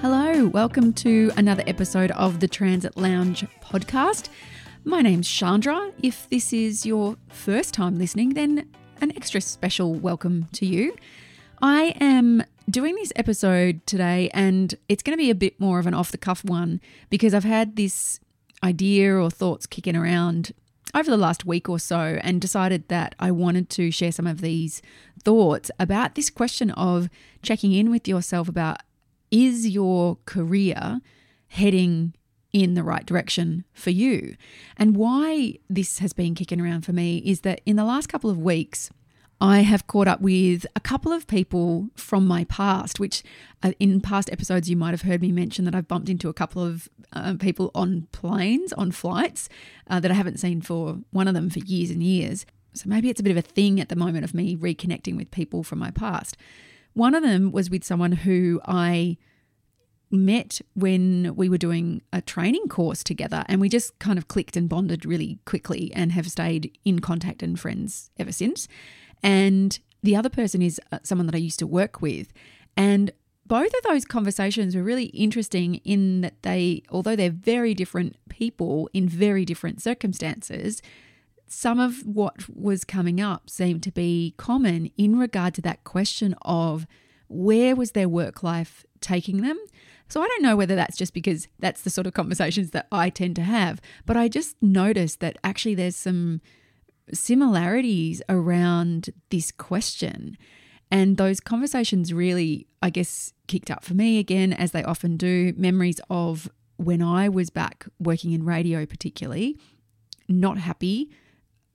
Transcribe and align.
Hello, 0.00 0.46
welcome 0.46 0.92
to 0.92 1.32
another 1.36 1.64
episode 1.66 2.12
of 2.12 2.38
the 2.38 2.46
Transit 2.46 2.96
Lounge 2.96 3.44
podcast. 3.60 4.28
My 4.84 5.02
name's 5.02 5.28
Chandra. 5.28 5.90
If 6.00 6.30
this 6.30 6.52
is 6.52 6.86
your 6.86 7.16
first 7.28 7.74
time 7.74 7.98
listening, 7.98 8.34
then 8.34 8.70
an 9.00 9.10
extra 9.16 9.40
special 9.40 9.94
welcome 9.94 10.46
to 10.52 10.66
you. 10.66 10.94
I 11.60 11.96
am 12.00 12.44
doing 12.70 12.94
this 12.94 13.12
episode 13.16 13.84
today, 13.88 14.30
and 14.32 14.72
it's 14.88 15.02
going 15.02 15.18
to 15.18 15.20
be 15.20 15.30
a 15.30 15.34
bit 15.34 15.58
more 15.58 15.80
of 15.80 15.86
an 15.88 15.94
off 15.94 16.12
the 16.12 16.16
cuff 16.16 16.44
one 16.44 16.80
because 17.10 17.34
I've 17.34 17.42
had 17.42 17.74
this 17.74 18.20
idea 18.62 19.16
or 19.16 19.32
thoughts 19.32 19.66
kicking 19.66 19.96
around 19.96 20.52
over 20.94 21.10
the 21.10 21.16
last 21.16 21.44
week 21.44 21.68
or 21.68 21.80
so 21.80 22.20
and 22.22 22.40
decided 22.40 22.86
that 22.86 23.16
I 23.18 23.32
wanted 23.32 23.68
to 23.70 23.90
share 23.90 24.12
some 24.12 24.28
of 24.28 24.42
these 24.42 24.80
thoughts 25.24 25.72
about 25.80 26.14
this 26.14 26.30
question 26.30 26.70
of 26.70 27.08
checking 27.42 27.72
in 27.72 27.90
with 27.90 28.06
yourself 28.06 28.48
about 28.48 28.78
is 29.30 29.68
your 29.68 30.18
career 30.24 31.00
heading 31.48 32.14
in 32.52 32.74
the 32.74 32.82
right 32.82 33.04
direction 33.04 33.64
for 33.72 33.90
you? 33.90 34.36
And 34.76 34.96
why 34.96 35.58
this 35.68 35.98
has 35.98 36.12
been 36.12 36.34
kicking 36.34 36.60
around 36.60 36.82
for 36.82 36.92
me 36.92 37.18
is 37.18 37.42
that 37.42 37.60
in 37.66 37.76
the 37.76 37.84
last 37.84 38.08
couple 38.08 38.30
of 38.30 38.38
weeks, 38.38 38.90
I 39.40 39.60
have 39.60 39.86
caught 39.86 40.08
up 40.08 40.20
with 40.20 40.66
a 40.74 40.80
couple 40.80 41.12
of 41.12 41.28
people 41.28 41.90
from 41.94 42.26
my 42.26 42.44
past, 42.44 42.98
which 42.98 43.22
uh, 43.62 43.72
in 43.78 44.00
past 44.00 44.30
episodes 44.32 44.68
you 44.68 44.76
might 44.76 44.90
have 44.90 45.02
heard 45.02 45.22
me 45.22 45.30
mention 45.30 45.64
that 45.64 45.76
I've 45.76 45.86
bumped 45.86 46.08
into 46.08 46.28
a 46.28 46.34
couple 46.34 46.64
of 46.64 46.88
uh, 47.12 47.34
people 47.38 47.70
on 47.74 48.08
planes, 48.10 48.72
on 48.72 48.90
flights 48.90 49.48
uh, 49.88 50.00
that 50.00 50.10
I 50.10 50.14
haven't 50.14 50.40
seen 50.40 50.60
for 50.60 50.98
one 51.10 51.28
of 51.28 51.34
them 51.34 51.50
for 51.50 51.60
years 51.60 51.90
and 51.90 52.02
years. 52.02 52.46
So 52.74 52.88
maybe 52.88 53.10
it's 53.10 53.20
a 53.20 53.22
bit 53.22 53.30
of 53.30 53.36
a 53.36 53.42
thing 53.42 53.80
at 53.80 53.88
the 53.88 53.96
moment 53.96 54.24
of 54.24 54.34
me 54.34 54.56
reconnecting 54.56 55.16
with 55.16 55.30
people 55.30 55.62
from 55.62 55.78
my 55.78 55.92
past. 55.92 56.36
One 56.98 57.14
of 57.14 57.22
them 57.22 57.52
was 57.52 57.70
with 57.70 57.84
someone 57.84 58.10
who 58.10 58.60
I 58.66 59.18
met 60.10 60.60
when 60.74 61.36
we 61.36 61.48
were 61.48 61.56
doing 61.56 62.02
a 62.12 62.20
training 62.20 62.66
course 62.66 63.04
together 63.04 63.44
and 63.46 63.60
we 63.60 63.68
just 63.68 63.96
kind 64.00 64.18
of 64.18 64.26
clicked 64.26 64.56
and 64.56 64.68
bonded 64.68 65.06
really 65.06 65.38
quickly 65.44 65.92
and 65.94 66.10
have 66.10 66.28
stayed 66.28 66.76
in 66.84 66.98
contact 66.98 67.40
and 67.40 67.56
friends 67.60 68.10
ever 68.18 68.32
since. 68.32 68.66
And 69.22 69.78
the 70.02 70.16
other 70.16 70.28
person 70.28 70.60
is 70.60 70.80
uh, 70.90 70.98
someone 71.04 71.26
that 71.26 71.36
I 71.36 71.38
used 71.38 71.60
to 71.60 71.68
work 71.68 72.02
with. 72.02 72.32
And 72.76 73.12
both 73.46 73.72
of 73.72 73.82
those 73.84 74.04
conversations 74.04 74.74
were 74.74 74.82
really 74.82 75.06
interesting 75.06 75.76
in 75.84 76.22
that 76.22 76.42
they, 76.42 76.82
although 76.90 77.14
they're 77.14 77.30
very 77.30 77.74
different 77.74 78.16
people 78.28 78.90
in 78.92 79.08
very 79.08 79.44
different 79.44 79.80
circumstances, 79.80 80.82
some 81.48 81.80
of 81.80 82.06
what 82.06 82.48
was 82.48 82.84
coming 82.84 83.20
up 83.20 83.48
seemed 83.50 83.82
to 83.84 83.92
be 83.92 84.34
common 84.36 84.90
in 84.96 85.18
regard 85.18 85.54
to 85.54 85.62
that 85.62 85.84
question 85.84 86.34
of 86.42 86.86
where 87.28 87.74
was 87.76 87.92
their 87.92 88.08
work 88.08 88.42
life 88.42 88.84
taking 89.00 89.42
them. 89.42 89.58
So 90.08 90.22
I 90.22 90.26
don't 90.26 90.42
know 90.42 90.56
whether 90.56 90.74
that's 90.74 90.96
just 90.96 91.12
because 91.12 91.48
that's 91.58 91.82
the 91.82 91.90
sort 91.90 92.06
of 92.06 92.14
conversations 92.14 92.70
that 92.70 92.86
I 92.90 93.10
tend 93.10 93.36
to 93.36 93.42
have, 93.42 93.80
but 94.06 94.16
I 94.16 94.28
just 94.28 94.56
noticed 94.62 95.20
that 95.20 95.36
actually 95.44 95.74
there's 95.74 95.96
some 95.96 96.40
similarities 97.12 98.22
around 98.28 99.10
this 99.30 99.50
question. 99.52 100.38
And 100.90 101.18
those 101.18 101.40
conversations 101.40 102.14
really, 102.14 102.66
I 102.82 102.88
guess, 102.88 103.34
kicked 103.46 103.70
up 103.70 103.84
for 103.84 103.94
me 103.94 104.18
again, 104.18 104.54
as 104.54 104.72
they 104.72 104.82
often 104.82 105.18
do, 105.18 105.52
memories 105.56 106.00
of 106.08 106.50
when 106.76 107.02
I 107.02 107.28
was 107.28 107.50
back 107.50 107.86
working 107.98 108.32
in 108.32 108.44
radio, 108.44 108.86
particularly, 108.86 109.58
not 110.28 110.58
happy, 110.58 111.10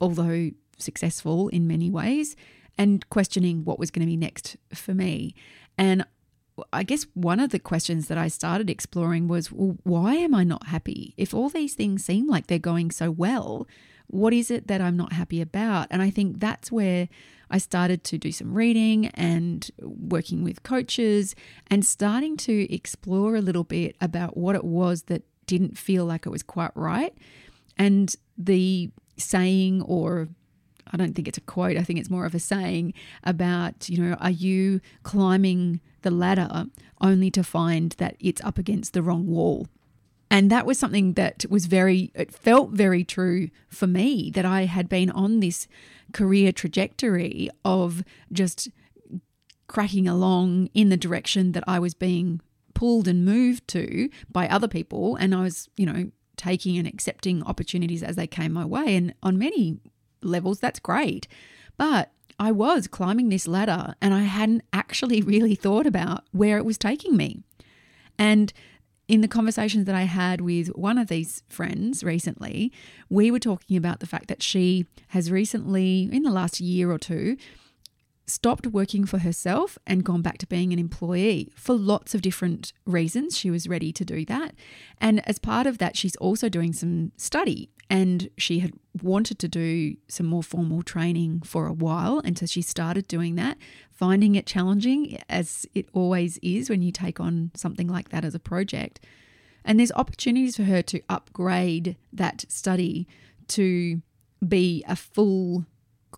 although 0.00 0.50
successful 0.78 1.48
in 1.48 1.66
many 1.66 1.90
ways, 1.90 2.36
and 2.76 3.08
questioning 3.08 3.64
what 3.64 3.78
was 3.78 3.90
going 3.90 4.06
to 4.06 4.10
be 4.10 4.16
next 4.16 4.56
for 4.72 4.94
me. 4.94 5.34
And 5.78 6.04
I 6.72 6.82
guess 6.82 7.06
one 7.14 7.40
of 7.40 7.50
the 7.50 7.58
questions 7.58 8.08
that 8.08 8.18
I 8.18 8.28
started 8.28 8.70
exploring 8.70 9.28
was 9.28 9.50
well, 9.50 9.76
why 9.82 10.14
am 10.14 10.34
I 10.34 10.44
not 10.44 10.68
happy? 10.68 11.14
If 11.16 11.34
all 11.34 11.48
these 11.48 11.74
things 11.74 12.04
seem 12.04 12.28
like 12.28 12.46
they're 12.46 12.58
going 12.58 12.90
so 12.90 13.10
well, 13.10 13.66
what 14.06 14.32
is 14.32 14.50
it 14.50 14.68
that 14.68 14.80
I'm 14.80 14.96
not 14.96 15.12
happy 15.12 15.40
about? 15.40 15.88
And 15.90 16.02
I 16.02 16.10
think 16.10 16.38
that's 16.38 16.70
where 16.70 17.08
I 17.50 17.58
started 17.58 18.04
to 18.04 18.18
do 18.18 18.32
some 18.32 18.54
reading 18.54 19.06
and 19.08 19.68
working 19.80 20.44
with 20.44 20.62
coaches 20.62 21.34
and 21.68 21.84
starting 21.84 22.36
to 22.38 22.72
explore 22.72 23.36
a 23.36 23.40
little 23.40 23.64
bit 23.64 23.96
about 24.00 24.36
what 24.36 24.56
it 24.56 24.64
was 24.64 25.04
that 25.04 25.22
didn't 25.46 25.78
feel 25.78 26.04
like 26.04 26.26
it 26.26 26.30
was 26.30 26.42
quite 26.42 26.72
right. 26.74 27.14
And 27.76 28.14
the 28.36 28.90
saying, 29.16 29.82
or 29.82 30.28
I 30.92 30.96
don't 30.96 31.14
think 31.14 31.28
it's 31.28 31.38
a 31.38 31.42
quote, 31.42 31.76
I 31.76 31.82
think 31.82 31.98
it's 31.98 32.10
more 32.10 32.26
of 32.26 32.34
a 32.34 32.40
saying 32.40 32.94
about, 33.22 33.88
you 33.88 33.98
know, 33.98 34.14
are 34.14 34.30
you 34.30 34.80
climbing 35.02 35.80
the 36.02 36.10
ladder 36.10 36.66
only 37.00 37.30
to 37.32 37.42
find 37.42 37.92
that 37.98 38.16
it's 38.20 38.42
up 38.42 38.58
against 38.58 38.92
the 38.92 39.02
wrong 39.02 39.26
wall? 39.26 39.66
And 40.30 40.50
that 40.50 40.66
was 40.66 40.78
something 40.78 41.12
that 41.12 41.44
was 41.48 41.66
very, 41.66 42.10
it 42.14 42.34
felt 42.34 42.70
very 42.70 43.04
true 43.04 43.50
for 43.68 43.86
me 43.86 44.30
that 44.34 44.44
I 44.44 44.64
had 44.64 44.88
been 44.88 45.10
on 45.10 45.40
this 45.40 45.68
career 46.12 46.50
trajectory 46.50 47.50
of 47.64 48.02
just 48.32 48.68
cracking 49.66 50.08
along 50.08 50.70
in 50.74 50.88
the 50.88 50.96
direction 50.96 51.52
that 51.52 51.64
I 51.66 51.78
was 51.78 51.94
being 51.94 52.40
pulled 52.74 53.06
and 53.06 53.24
moved 53.24 53.68
to 53.68 54.10
by 54.30 54.48
other 54.48 54.68
people. 54.68 55.16
And 55.16 55.34
I 55.34 55.42
was, 55.42 55.68
you 55.76 55.86
know, 55.86 56.10
taking 56.36 56.78
and 56.78 56.86
accepting 56.86 57.42
opportunities 57.42 58.02
as 58.02 58.16
they 58.16 58.26
came 58.26 58.52
my 58.52 58.64
way. 58.64 58.94
And 58.96 59.14
on 59.22 59.38
many 59.38 59.78
levels, 60.22 60.60
that's 60.60 60.80
great. 60.80 61.28
But 61.76 62.10
I 62.38 62.52
was 62.52 62.86
climbing 62.86 63.28
this 63.28 63.46
ladder 63.46 63.94
and 64.00 64.14
I 64.14 64.22
hadn't 64.22 64.62
actually 64.72 65.22
really 65.22 65.54
thought 65.54 65.86
about 65.86 66.24
where 66.32 66.58
it 66.58 66.64
was 66.64 66.78
taking 66.78 67.16
me. 67.16 67.42
And 68.18 68.52
in 69.06 69.20
the 69.20 69.28
conversations 69.28 69.84
that 69.84 69.94
I 69.94 70.02
had 70.02 70.40
with 70.40 70.68
one 70.68 70.96
of 70.96 71.08
these 71.08 71.42
friends 71.48 72.02
recently, 72.02 72.72
we 73.10 73.30
were 73.30 73.38
talking 73.38 73.76
about 73.76 74.00
the 74.00 74.06
fact 74.06 74.28
that 74.28 74.42
she 74.42 74.86
has 75.08 75.30
recently, 75.30 76.08
in 76.10 76.22
the 76.22 76.30
last 76.30 76.60
year 76.60 76.90
or 76.90 76.98
two, 76.98 77.36
stopped 78.26 78.66
working 78.66 79.04
for 79.04 79.18
herself 79.18 79.78
and 79.86 80.04
gone 80.04 80.22
back 80.22 80.38
to 80.38 80.46
being 80.46 80.72
an 80.72 80.78
employee 80.78 81.52
for 81.54 81.74
lots 81.74 82.14
of 82.14 82.22
different 82.22 82.72
reasons. 82.86 83.36
She 83.36 83.50
was 83.50 83.68
ready 83.68 83.92
to 83.92 84.04
do 84.04 84.24
that. 84.26 84.54
And 84.98 85.26
as 85.28 85.38
part 85.38 85.66
of 85.66 85.78
that, 85.78 85.96
she's 85.96 86.16
also 86.16 86.48
doing 86.48 86.72
some 86.72 87.12
study 87.16 87.70
and 87.90 88.30
she 88.38 88.60
had 88.60 88.72
wanted 89.02 89.38
to 89.40 89.48
do 89.48 89.96
some 90.08 90.26
more 90.26 90.42
formal 90.42 90.82
training 90.82 91.42
for 91.42 91.66
a 91.66 91.72
while. 91.72 92.20
And 92.24 92.38
so 92.38 92.46
she 92.46 92.62
started 92.62 93.06
doing 93.08 93.34
that, 93.36 93.58
finding 93.90 94.34
it 94.34 94.46
challenging, 94.46 95.18
as 95.28 95.66
it 95.74 95.88
always 95.92 96.38
is 96.42 96.70
when 96.70 96.82
you 96.82 96.92
take 96.92 97.20
on 97.20 97.50
something 97.54 97.88
like 97.88 98.08
that 98.08 98.24
as 98.24 98.34
a 98.34 98.40
project. 98.40 99.00
And 99.64 99.78
there's 99.78 99.92
opportunities 99.92 100.56
for 100.56 100.64
her 100.64 100.82
to 100.82 101.02
upgrade 101.08 101.96
that 102.12 102.44
study 102.48 103.06
to 103.48 104.02
be 104.46 104.84
a 104.88 104.96
full 104.96 105.66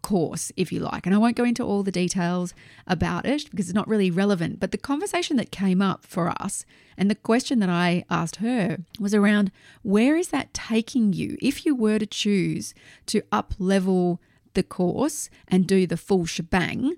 course, 0.06 0.52
if 0.56 0.70
you 0.70 0.78
like. 0.78 1.04
And 1.04 1.12
I 1.16 1.18
won't 1.18 1.34
go 1.34 1.42
into 1.42 1.64
all 1.64 1.82
the 1.82 1.90
details 1.90 2.54
about 2.86 3.26
it 3.26 3.50
because 3.50 3.68
it's 3.68 3.74
not 3.74 3.88
really 3.88 4.08
relevant. 4.08 4.60
But 4.60 4.70
the 4.70 4.78
conversation 4.78 5.36
that 5.36 5.50
came 5.50 5.82
up 5.82 6.06
for 6.06 6.32
us 6.40 6.64
and 6.96 7.10
the 7.10 7.16
question 7.16 7.58
that 7.58 7.68
I 7.68 8.04
asked 8.08 8.36
her 8.36 8.78
was 9.00 9.14
around 9.14 9.50
where 9.82 10.16
is 10.16 10.28
that 10.28 10.54
taking 10.54 11.12
you 11.12 11.36
if 11.42 11.66
you 11.66 11.74
were 11.74 11.98
to 11.98 12.06
choose 12.06 12.72
to 13.06 13.22
up 13.32 13.54
level 13.58 14.20
the 14.54 14.62
course 14.62 15.28
and 15.48 15.66
do 15.66 15.88
the 15.88 15.96
full 15.96 16.24
shebang? 16.24 16.94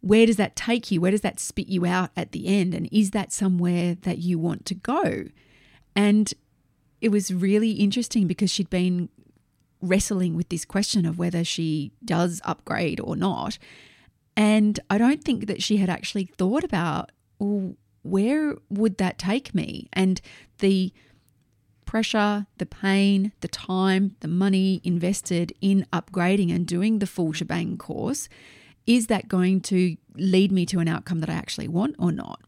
Where 0.00 0.26
does 0.26 0.36
that 0.36 0.56
take 0.56 0.90
you? 0.90 1.00
Where 1.00 1.12
does 1.12 1.20
that 1.20 1.38
spit 1.38 1.68
you 1.68 1.86
out 1.86 2.10
at 2.16 2.32
the 2.32 2.48
end? 2.48 2.74
And 2.74 2.88
is 2.90 3.12
that 3.12 3.32
somewhere 3.32 3.94
that 4.02 4.18
you 4.18 4.36
want 4.36 4.66
to 4.66 4.74
go? 4.74 5.26
And 5.94 6.34
it 7.00 7.10
was 7.10 7.32
really 7.32 7.70
interesting 7.70 8.26
because 8.26 8.50
she'd 8.50 8.68
been 8.68 9.10
wrestling 9.82 10.34
with 10.34 10.48
this 10.48 10.64
question 10.64 11.04
of 11.04 11.18
whether 11.18 11.44
she 11.44 11.92
does 12.04 12.40
upgrade 12.44 13.00
or 13.00 13.16
not. 13.16 13.58
And 14.36 14.80
I 14.88 14.96
don't 14.96 15.22
think 15.22 15.46
that 15.46 15.62
she 15.62 15.76
had 15.76 15.90
actually 15.90 16.24
thought 16.24 16.64
about, 16.64 17.12
well, 17.38 17.74
where 18.02 18.56
would 18.70 18.98
that 18.98 19.18
take 19.18 19.54
me? 19.54 19.88
And 19.92 20.20
the 20.58 20.92
pressure, 21.84 22.46
the 22.56 22.66
pain, 22.66 23.32
the 23.40 23.48
time, 23.48 24.16
the 24.20 24.28
money 24.28 24.80
invested 24.82 25.52
in 25.60 25.86
upgrading 25.92 26.54
and 26.54 26.66
doing 26.66 26.98
the 26.98 27.06
full 27.06 27.32
shebang 27.32 27.76
course 27.76 28.28
is 28.86 29.06
that 29.08 29.28
going 29.28 29.60
to 29.60 29.96
lead 30.14 30.50
me 30.50 30.66
to 30.66 30.80
an 30.80 30.88
outcome 30.88 31.20
that 31.20 31.30
I 31.30 31.34
actually 31.34 31.68
want 31.68 31.96
or 31.98 32.10
not? 32.10 32.40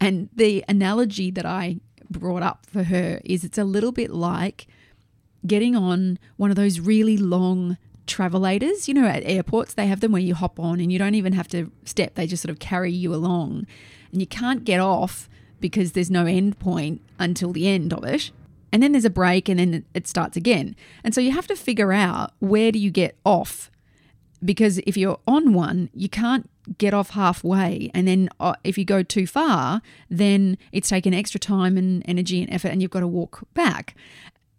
And 0.00 0.28
the 0.34 0.64
analogy 0.68 1.30
that 1.30 1.46
I 1.46 1.78
brought 2.10 2.42
up 2.42 2.66
for 2.66 2.84
her 2.84 3.20
is 3.24 3.44
it's 3.44 3.58
a 3.58 3.64
little 3.64 3.92
bit 3.92 4.10
like 4.10 4.66
getting 5.46 5.76
on 5.76 6.18
one 6.36 6.50
of 6.50 6.56
those 6.56 6.80
really 6.80 7.16
long 7.16 7.76
travelators. 8.06 8.88
You 8.88 8.94
know, 8.94 9.06
at 9.06 9.22
airports, 9.24 9.74
they 9.74 9.86
have 9.86 10.00
them 10.00 10.12
where 10.12 10.22
you 10.22 10.34
hop 10.34 10.58
on 10.58 10.80
and 10.80 10.92
you 10.92 10.98
don't 10.98 11.14
even 11.14 11.32
have 11.32 11.48
to 11.48 11.70
step, 11.84 12.14
they 12.14 12.26
just 12.26 12.42
sort 12.42 12.50
of 12.50 12.58
carry 12.58 12.92
you 12.92 13.14
along. 13.14 13.66
And 14.12 14.20
you 14.20 14.26
can't 14.26 14.64
get 14.64 14.80
off 14.80 15.28
because 15.60 15.92
there's 15.92 16.10
no 16.10 16.26
end 16.26 16.58
point 16.58 17.00
until 17.18 17.52
the 17.52 17.68
end 17.68 17.92
of 17.92 18.04
it. 18.04 18.30
And 18.72 18.82
then 18.82 18.92
there's 18.92 19.04
a 19.04 19.10
break 19.10 19.48
and 19.48 19.58
then 19.60 19.84
it 19.94 20.08
starts 20.08 20.36
again. 20.36 20.74
And 21.04 21.14
so 21.14 21.20
you 21.20 21.30
have 21.30 21.46
to 21.46 21.56
figure 21.56 21.92
out 21.92 22.32
where 22.40 22.72
do 22.72 22.78
you 22.78 22.90
get 22.90 23.16
off 23.24 23.70
because 24.44 24.78
if 24.78 24.96
you're 24.96 25.18
on 25.26 25.52
one, 25.52 25.90
you 25.94 26.08
can't 26.08 26.50
get 26.78 26.92
off 26.92 27.10
halfway. 27.10 27.90
And 27.94 28.06
then 28.06 28.28
uh, 28.40 28.54
if 28.62 28.76
you 28.76 28.84
go 28.84 29.02
too 29.02 29.26
far, 29.26 29.80
then 30.10 30.58
it's 30.72 30.88
taken 30.88 31.14
extra 31.14 31.40
time 31.40 31.76
and 31.76 32.02
energy 32.06 32.42
and 32.42 32.52
effort, 32.52 32.68
and 32.68 32.82
you've 32.82 32.90
got 32.90 33.00
to 33.00 33.06
walk 33.06 33.42
back. 33.54 33.94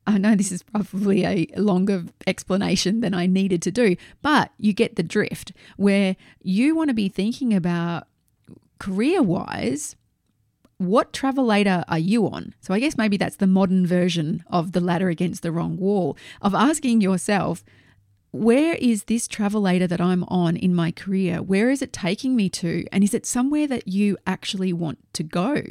I 0.08 0.18
know 0.18 0.36
this 0.36 0.52
is 0.52 0.64
probably 0.64 1.26
a 1.26 1.48
longer 1.56 2.06
explanation 2.28 3.02
than 3.02 3.14
I 3.14 3.26
needed 3.26 3.62
to 3.64 3.72
do, 3.72 3.96
but 4.22 4.52
you 4.58 4.72
get 4.74 4.96
the 4.96 5.04
drift 5.04 5.52
where 5.78 6.16
you 6.42 6.76
want 6.76 6.90
to 6.90 6.94
be 6.94 7.10
thinking 7.10 7.54
about 7.54 8.08
career 8.78 9.22
wise 9.24 9.96
what 10.78 11.14
travelator 11.14 11.84
are 11.88 12.00
you 12.00 12.28
on? 12.28 12.54
So 12.60 12.74
I 12.74 12.80
guess 12.80 12.98
maybe 12.98 13.18
that's 13.18 13.38
the 13.38 13.48
modern 13.48 13.88
version 13.88 14.44
of 14.50 14.74
the 14.74 14.82
ladder 14.82 15.10
against 15.10 15.42
the 15.42 15.52
wrong 15.52 15.78
wall 15.78 16.18
of 16.42 16.54
asking 16.54 17.02
yourself, 17.02 17.64
where 18.32 18.76
is 18.76 19.06
this 19.06 19.28
travelator 19.28 19.88
that 19.88 20.02
I'm 20.02 20.26
on 20.26 20.58
in 20.58 20.76
my 20.76 20.92
career? 20.92 21.42
Where 21.42 21.70
is 21.70 21.82
it 21.82 21.94
taking 21.94 22.36
me 22.36 22.50
to? 22.50 22.86
And 22.92 23.04
is 23.04 23.14
it 23.14 23.26
somewhere 23.26 23.68
that 23.68 23.88
you 23.88 24.18
actually 24.28 24.74
want 24.74 25.00
to 25.14 25.24
go? 25.24 25.62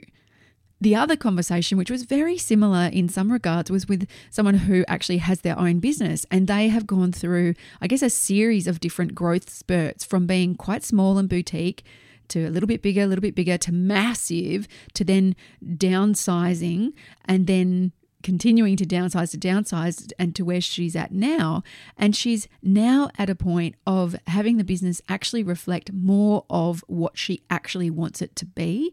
The 0.84 0.96
other 0.96 1.16
conversation, 1.16 1.78
which 1.78 1.90
was 1.90 2.02
very 2.02 2.36
similar 2.36 2.90
in 2.92 3.08
some 3.08 3.32
regards, 3.32 3.70
was 3.70 3.88
with 3.88 4.06
someone 4.28 4.52
who 4.52 4.84
actually 4.86 5.16
has 5.16 5.40
their 5.40 5.58
own 5.58 5.78
business 5.78 6.26
and 6.30 6.46
they 6.46 6.68
have 6.68 6.86
gone 6.86 7.10
through, 7.10 7.54
I 7.80 7.86
guess, 7.86 8.02
a 8.02 8.10
series 8.10 8.66
of 8.66 8.80
different 8.80 9.14
growth 9.14 9.48
spurts 9.48 10.04
from 10.04 10.26
being 10.26 10.54
quite 10.54 10.84
small 10.84 11.16
and 11.16 11.26
boutique 11.26 11.84
to 12.28 12.46
a 12.46 12.50
little 12.50 12.66
bit 12.66 12.82
bigger, 12.82 13.00
a 13.00 13.06
little 13.06 13.22
bit 13.22 13.34
bigger 13.34 13.56
to 13.56 13.72
massive 13.72 14.68
to 14.92 15.04
then 15.04 15.34
downsizing 15.64 16.92
and 17.24 17.46
then 17.46 17.92
continuing 18.22 18.76
to 18.76 18.84
downsize 18.84 19.30
to 19.30 19.38
downsize 19.38 20.12
and 20.18 20.34
to 20.34 20.44
where 20.44 20.60
she's 20.60 20.96
at 20.96 21.12
now. 21.12 21.62
And 21.96 22.16
she's 22.16 22.48
now 22.62 23.10
at 23.16 23.30
a 23.30 23.34
point 23.34 23.76
of 23.86 24.16
having 24.26 24.56
the 24.56 24.64
business 24.64 25.00
actually 25.08 25.44
reflect 25.44 25.92
more 25.92 26.44
of 26.50 26.84
what 26.88 27.16
she 27.16 27.42
actually 27.48 27.90
wants 27.90 28.20
it 28.20 28.34
to 28.36 28.46
be. 28.46 28.92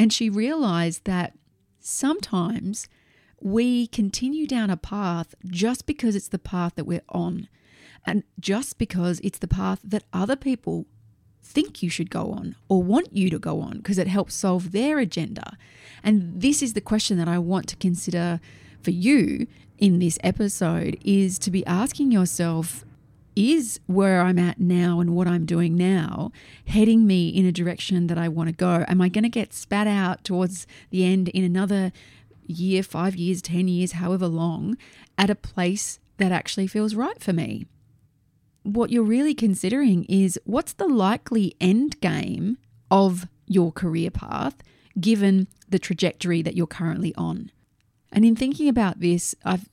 And 0.00 0.14
she 0.14 0.30
realized 0.30 1.04
that 1.04 1.34
sometimes 1.78 2.88
we 3.38 3.86
continue 3.88 4.46
down 4.46 4.70
a 4.70 4.76
path 4.78 5.34
just 5.46 5.84
because 5.84 6.16
it's 6.16 6.28
the 6.28 6.38
path 6.38 6.74
that 6.76 6.86
we're 6.86 7.02
on. 7.10 7.48
And 8.06 8.22
just 8.38 8.78
because 8.78 9.20
it's 9.22 9.38
the 9.38 9.46
path 9.46 9.80
that 9.84 10.04
other 10.10 10.36
people 10.36 10.86
think 11.42 11.82
you 11.82 11.90
should 11.90 12.08
go 12.08 12.32
on 12.32 12.56
or 12.66 12.82
want 12.82 13.14
you 13.14 13.28
to 13.28 13.38
go 13.38 13.60
on 13.60 13.76
because 13.76 13.98
it 13.98 14.06
helps 14.06 14.34
solve 14.34 14.72
their 14.72 14.98
agenda. 14.98 15.58
And 16.02 16.40
this 16.40 16.62
is 16.62 16.72
the 16.72 16.80
question 16.80 17.18
that 17.18 17.28
I 17.28 17.38
want 17.38 17.68
to 17.68 17.76
consider 17.76 18.40
for 18.82 18.92
you 18.92 19.46
in 19.76 19.98
this 19.98 20.18
episode 20.24 20.98
is 21.04 21.38
to 21.40 21.50
be 21.50 21.66
asking 21.66 22.10
yourself 22.10 22.86
is 23.40 23.80
where 23.86 24.20
I'm 24.20 24.38
at 24.38 24.60
now 24.60 25.00
and 25.00 25.14
what 25.14 25.26
I'm 25.26 25.46
doing 25.46 25.74
now 25.74 26.30
heading 26.66 27.06
me 27.06 27.30
in 27.30 27.46
a 27.46 27.52
direction 27.52 28.06
that 28.08 28.18
I 28.18 28.28
want 28.28 28.48
to 28.48 28.54
go? 28.54 28.84
Am 28.86 29.00
I 29.00 29.08
going 29.08 29.24
to 29.24 29.30
get 29.30 29.54
spat 29.54 29.86
out 29.86 30.24
towards 30.24 30.66
the 30.90 31.04
end 31.04 31.30
in 31.30 31.42
another 31.42 31.90
year, 32.46 32.82
five 32.82 33.16
years, 33.16 33.40
10 33.40 33.66
years, 33.66 33.92
however 33.92 34.26
long, 34.26 34.76
at 35.16 35.30
a 35.30 35.34
place 35.34 35.98
that 36.18 36.32
actually 36.32 36.66
feels 36.66 36.94
right 36.94 37.18
for 37.22 37.32
me? 37.32 37.66
What 38.62 38.90
you're 38.90 39.02
really 39.02 39.34
considering 39.34 40.04
is 40.04 40.38
what's 40.44 40.74
the 40.74 40.88
likely 40.88 41.54
end 41.62 41.98
game 42.02 42.58
of 42.90 43.26
your 43.46 43.72
career 43.72 44.10
path 44.10 44.62
given 45.00 45.48
the 45.66 45.78
trajectory 45.78 46.42
that 46.42 46.56
you're 46.56 46.66
currently 46.66 47.14
on? 47.14 47.50
And 48.12 48.26
in 48.26 48.36
thinking 48.36 48.68
about 48.68 49.00
this, 49.00 49.34
I've 49.46 49.66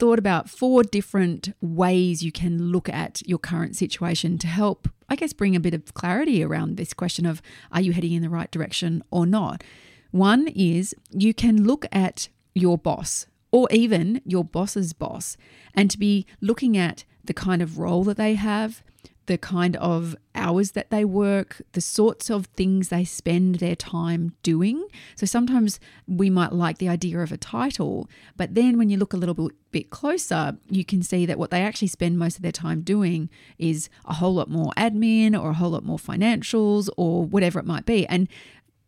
thought 0.00 0.18
about 0.18 0.48
four 0.48 0.82
different 0.82 1.54
ways 1.60 2.24
you 2.24 2.32
can 2.32 2.72
look 2.72 2.88
at 2.88 3.22
your 3.28 3.38
current 3.38 3.76
situation 3.76 4.38
to 4.38 4.46
help, 4.46 4.88
I 5.10 5.14
guess, 5.14 5.34
bring 5.34 5.54
a 5.54 5.60
bit 5.60 5.74
of 5.74 5.92
clarity 5.92 6.42
around 6.42 6.76
this 6.76 6.94
question 6.94 7.26
of 7.26 7.42
are 7.70 7.82
you 7.82 7.92
heading 7.92 8.14
in 8.14 8.22
the 8.22 8.30
right 8.30 8.50
direction 8.50 9.04
or 9.10 9.26
not? 9.26 9.62
One 10.10 10.48
is 10.48 10.94
you 11.10 11.34
can 11.34 11.64
look 11.64 11.84
at 11.92 12.28
your 12.54 12.78
boss 12.78 13.26
or 13.52 13.68
even 13.70 14.22
your 14.24 14.42
boss's 14.42 14.94
boss 14.94 15.36
and 15.74 15.90
to 15.90 15.98
be 15.98 16.26
looking 16.40 16.78
at 16.78 17.04
the 17.22 17.34
kind 17.34 17.60
of 17.60 17.78
role 17.78 18.02
that 18.04 18.16
they 18.16 18.34
have, 18.34 18.82
the 19.30 19.38
kind 19.38 19.76
of 19.76 20.16
hours 20.34 20.72
that 20.72 20.90
they 20.90 21.04
work, 21.04 21.62
the 21.70 21.80
sorts 21.80 22.30
of 22.30 22.46
things 22.46 22.88
they 22.88 23.04
spend 23.04 23.54
their 23.54 23.76
time 23.76 24.34
doing. 24.42 24.84
So 25.14 25.24
sometimes 25.24 25.78
we 26.08 26.28
might 26.28 26.52
like 26.52 26.78
the 26.78 26.88
idea 26.88 27.20
of 27.20 27.30
a 27.30 27.36
title, 27.36 28.10
but 28.36 28.56
then 28.56 28.76
when 28.76 28.90
you 28.90 28.96
look 28.96 29.12
a 29.12 29.16
little 29.16 29.52
bit 29.70 29.90
closer, 29.90 30.58
you 30.68 30.84
can 30.84 31.04
see 31.04 31.26
that 31.26 31.38
what 31.38 31.52
they 31.52 31.62
actually 31.62 31.86
spend 31.86 32.18
most 32.18 32.38
of 32.38 32.42
their 32.42 32.50
time 32.50 32.80
doing 32.80 33.30
is 33.56 33.88
a 34.04 34.14
whole 34.14 34.34
lot 34.34 34.50
more 34.50 34.72
admin 34.76 35.40
or 35.40 35.50
a 35.50 35.54
whole 35.54 35.70
lot 35.70 35.84
more 35.84 35.96
financials 35.96 36.88
or 36.96 37.24
whatever 37.24 37.60
it 37.60 37.66
might 37.66 37.86
be. 37.86 38.04
And 38.08 38.26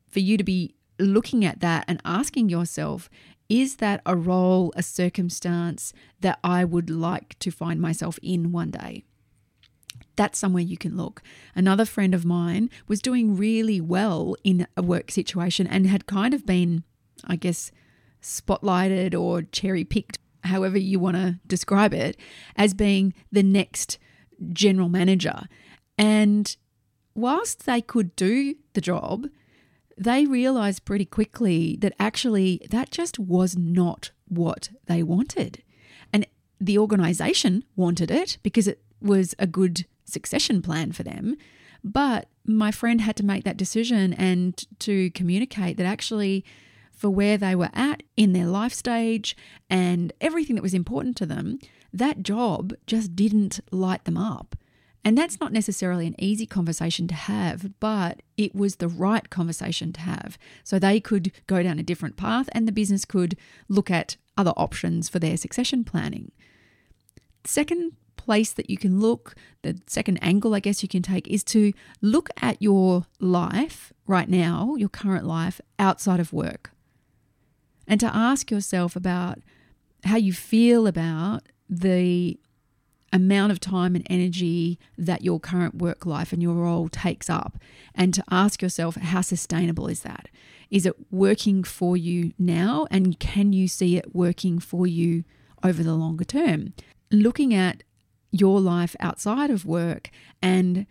for 0.09 0.19
you 0.19 0.37
to 0.37 0.43
be 0.43 0.75
looking 0.99 1.45
at 1.45 1.61
that 1.61 1.85
and 1.87 2.03
asking 2.05 2.49
yourself, 2.49 3.09
is 3.49 3.77
that 3.77 4.03
a 4.05 4.17
role, 4.17 4.73
a 4.75 4.83
circumstance 4.83 5.93
that 6.19 6.41
I 6.43 6.65
would 6.65 6.91
like 6.91 7.39
to 7.39 7.53
find 7.53 7.81
myself 7.81 8.19
in 8.25 8.51
one 8.51 8.73
day? 8.73 9.05
That's 10.17 10.39
somewhere 10.39 10.63
you 10.63 10.77
can 10.77 10.97
look. 10.97 11.23
Another 11.55 11.85
friend 11.85 12.15
of 12.15 12.25
mine 12.25 12.71
was 12.87 13.01
doing 13.01 13.37
really 13.37 13.81
well 13.81 14.37
in 14.45 14.67
a 14.77 14.83
work 14.83 15.11
situation 15.11 15.67
and 15.67 15.87
had 15.87 16.07
kind 16.07 16.35
of 16.35 16.47
been, 16.47 16.85
I 17.25 17.37
guess, 17.37 17.71
spotlighted 18.23 19.19
or 19.19 19.43
cherry 19.43 19.85
picked, 19.85 20.19
however 20.45 20.79
you 20.79 20.99
want 20.99 21.17
to 21.17 21.39
describe 21.47 21.95
it, 21.95 22.17
as 22.57 22.75
being 22.75 23.15
the 23.31 23.43
next 23.43 23.99
general 24.53 24.89
manager. 24.89 25.43
And 25.99 26.55
whilst 27.15 27.67
they 27.67 27.81
could 27.81 28.15
do 28.17 28.55
the 28.75 28.81
job, 28.81 29.27
they 29.97 30.27
realized 30.27 30.85
pretty 30.85 31.05
quickly 31.05 31.77
that 31.81 31.95
actually 31.99 32.61
that 32.71 32.91
just 32.91 33.19
was 33.19 33.57
not 33.57 34.11
what 34.29 34.71
they 34.87 35.03
wanted. 35.03 35.63
And 36.13 36.27
the 36.61 36.79
organization 36.79 37.65
wanted 37.77 38.11
it 38.11 38.39
because 38.43 38.67
it 38.67 38.83
was 39.01 39.35
a 39.39 39.47
good 39.47 39.87
succession 40.05 40.63
plan 40.63 40.93
for 40.93 41.03
them. 41.03 41.37
But 41.85 42.29
my 42.45 42.71
friend 42.71 43.01
had 43.01 43.17
to 43.17 43.25
make 43.25 43.45
that 43.45 43.57
decision 43.57 44.13
and 44.13 44.65
to 44.81 45.11
communicate 45.11 45.77
that 45.77 45.87
actually, 45.87 46.45
for 46.93 47.11
where 47.11 47.37
they 47.37 47.57
were 47.57 47.71
at 47.73 48.03
in 48.17 48.33
their 48.33 48.47
life 48.47 48.73
stage 48.73 49.37
and 49.69 50.13
everything 50.21 50.55
that 50.55 50.63
was 50.63 50.75
important 50.75 51.17
to 51.17 51.27
them, 51.27 51.59
that 51.93 52.23
job 52.23 52.73
just 52.87 53.17
didn't 53.17 53.61
light 53.73 54.05
them 54.05 54.17
up. 54.17 54.55
And 55.05 55.19
that's 55.19 55.41
not 55.41 55.53
necessarily 55.53 56.07
an 56.07 56.15
easy 56.19 56.47
conversation 56.47 57.09
to 57.09 57.15
have, 57.15 57.79
but 57.81 58.23
it 58.37 58.55
was 58.55 58.77
the 58.77 58.89
right 58.89 59.29
conversation 59.31 59.93
to 59.95 60.01
have. 60.01 60.39
So 60.63 60.79
they 60.79 61.01
could 61.01 61.33
go 61.49 61.61
down 61.63 61.81
a 61.81 61.83
different 61.83 62.17
path 62.17 62.49
and 62.53 62.69
the 62.69 62.73
business 62.73 63.05
could 63.05 63.37
look 63.69 63.91
at 63.91 64.17
other 64.37 64.53
options 64.53 65.09
for 65.09 65.19
their 65.19 65.37
succession 65.37 65.83
planning. 65.83 66.31
Second 67.45 67.93
place 68.25 68.53
that 68.53 68.71
you 68.71 68.77
can 68.77 69.01
look, 69.01 69.35
the 69.63 69.81
second 69.87 70.19
angle, 70.23 70.55
I 70.55 70.61
guess, 70.61 70.83
you 70.83 70.89
can 70.89 71.03
take 71.03 71.27
is 71.29 71.45
to 71.45 71.73
look 72.01 72.31
at 72.41 72.63
your 72.63 73.07
life 73.21 73.93
right 74.07 74.29
now, 74.29 74.75
your 74.77 74.89
current 74.89 75.27
life 75.27 75.61
outside 75.79 76.21
of 76.21 76.33
work, 76.33 76.71
and 77.87 77.99
to 78.01 78.15
ask 78.15 78.51
yourself 78.51 78.97
about 78.97 79.39
how 80.05 80.17
you 80.17 80.33
feel 80.33 80.87
about 80.87 81.43
the 81.69 82.39
amount 83.13 83.53
of 83.53 83.61
time 83.61 83.95
and 83.95 84.07
energy 84.09 84.79
that 84.97 85.23
your 85.23 85.39
current 85.39 85.75
work 85.77 86.07
life 86.07 86.33
and 86.33 86.43
your 86.43 86.55
role 86.55 86.89
takes 86.89 87.29
up, 87.29 87.59
and 87.95 88.15
to 88.15 88.25
ask 88.31 88.63
yourself, 88.63 88.97
how 88.97 89.21
sustainable 89.21 89.89
is 89.89 90.01
that? 90.01 90.29
Is 90.71 90.87
it 90.87 90.95
working 91.11 91.63
for 91.65 91.97
you 91.97 92.33
now? 92.39 92.87
And 92.91 93.19
can 93.21 93.53
you 93.53 93.69
see 93.69 93.99
it 93.99 94.15
working 94.15 94.59
for 94.59 94.87
you 94.87 95.25
over 95.63 95.83
the 95.83 95.95
longer 95.95 96.25
term? 96.25 96.73
Looking 97.11 97.53
at 97.53 97.83
your 98.33 98.61
life 98.61 98.97
outside 98.99 99.51
of 99.51 99.65
work 99.65 100.11
and 100.41 100.87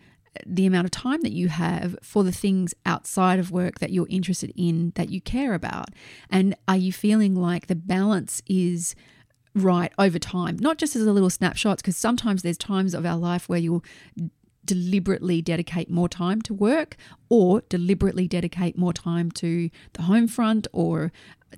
the 0.46 0.64
amount 0.64 0.86
of 0.86 0.90
time 0.90 1.20
that 1.20 1.32
you 1.32 1.48
have 1.48 1.94
for 2.02 2.24
the 2.24 2.32
things 2.32 2.72
outside 2.86 3.38
of 3.38 3.50
work 3.50 3.80
that 3.80 3.90
you're 3.90 4.06
interested 4.08 4.50
in, 4.56 4.92
that 4.94 5.10
you 5.10 5.20
care 5.20 5.52
about? 5.52 5.90
And 6.30 6.56
are 6.66 6.76
you 6.76 6.92
feeling 6.92 7.34
like 7.34 7.66
the 7.66 7.74
balance 7.74 8.40
is 8.46 8.94
right 9.54 9.92
over 9.98 10.18
time, 10.18 10.56
not 10.58 10.78
just 10.78 10.96
as 10.96 11.02
a 11.02 11.12
little 11.12 11.28
snapshots, 11.28 11.82
because 11.82 11.96
sometimes 11.96 12.42
there's 12.42 12.56
times 12.56 12.94
of 12.94 13.04
our 13.04 13.18
life 13.18 13.48
where 13.48 13.58
you'll 13.58 13.84
deliberately 14.64 15.42
dedicate 15.42 15.90
more 15.90 16.08
time 16.08 16.40
to 16.42 16.54
work 16.54 16.96
or 17.28 17.62
deliberately 17.68 18.28
dedicate 18.28 18.78
more 18.78 18.92
time 18.92 19.30
to 19.32 19.70
the 19.94 20.02
home 20.02 20.28
front 20.28 20.66
or 20.72 21.12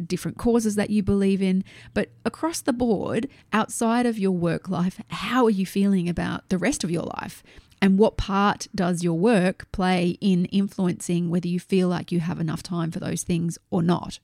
different 0.04 0.38
causes 0.38 0.74
that 0.74 0.90
you 0.90 1.02
believe 1.02 1.42
in. 1.42 1.64
But 1.92 2.10
across 2.24 2.60
the 2.60 2.72
board, 2.72 3.28
outside 3.52 4.06
of 4.06 4.18
your 4.18 4.32
work 4.32 4.68
life, 4.68 5.00
how 5.08 5.44
are 5.44 5.50
you 5.50 5.66
feeling 5.66 6.08
about 6.08 6.48
the 6.48 6.58
rest 6.58 6.84
of 6.84 6.90
your 6.90 7.04
life? 7.20 7.42
And 7.80 7.98
what 7.98 8.16
part 8.16 8.68
does 8.74 9.04
your 9.04 9.18
work 9.18 9.70
play 9.70 10.16
in 10.20 10.46
influencing 10.46 11.28
whether 11.28 11.48
you 11.48 11.60
feel 11.60 11.88
like 11.88 12.10
you 12.10 12.20
have 12.20 12.40
enough 12.40 12.62
time 12.62 12.90
for 12.90 13.00
those 13.00 13.22
things 13.22 13.58
or 13.70 13.82
not? 13.82 14.20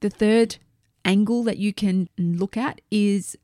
The 0.00 0.10
third 0.10 0.56
angle 1.04 1.44
that 1.44 1.58
you 1.58 1.72
can 1.72 2.08
look 2.18 2.56
at 2.56 2.80
is 2.90 3.36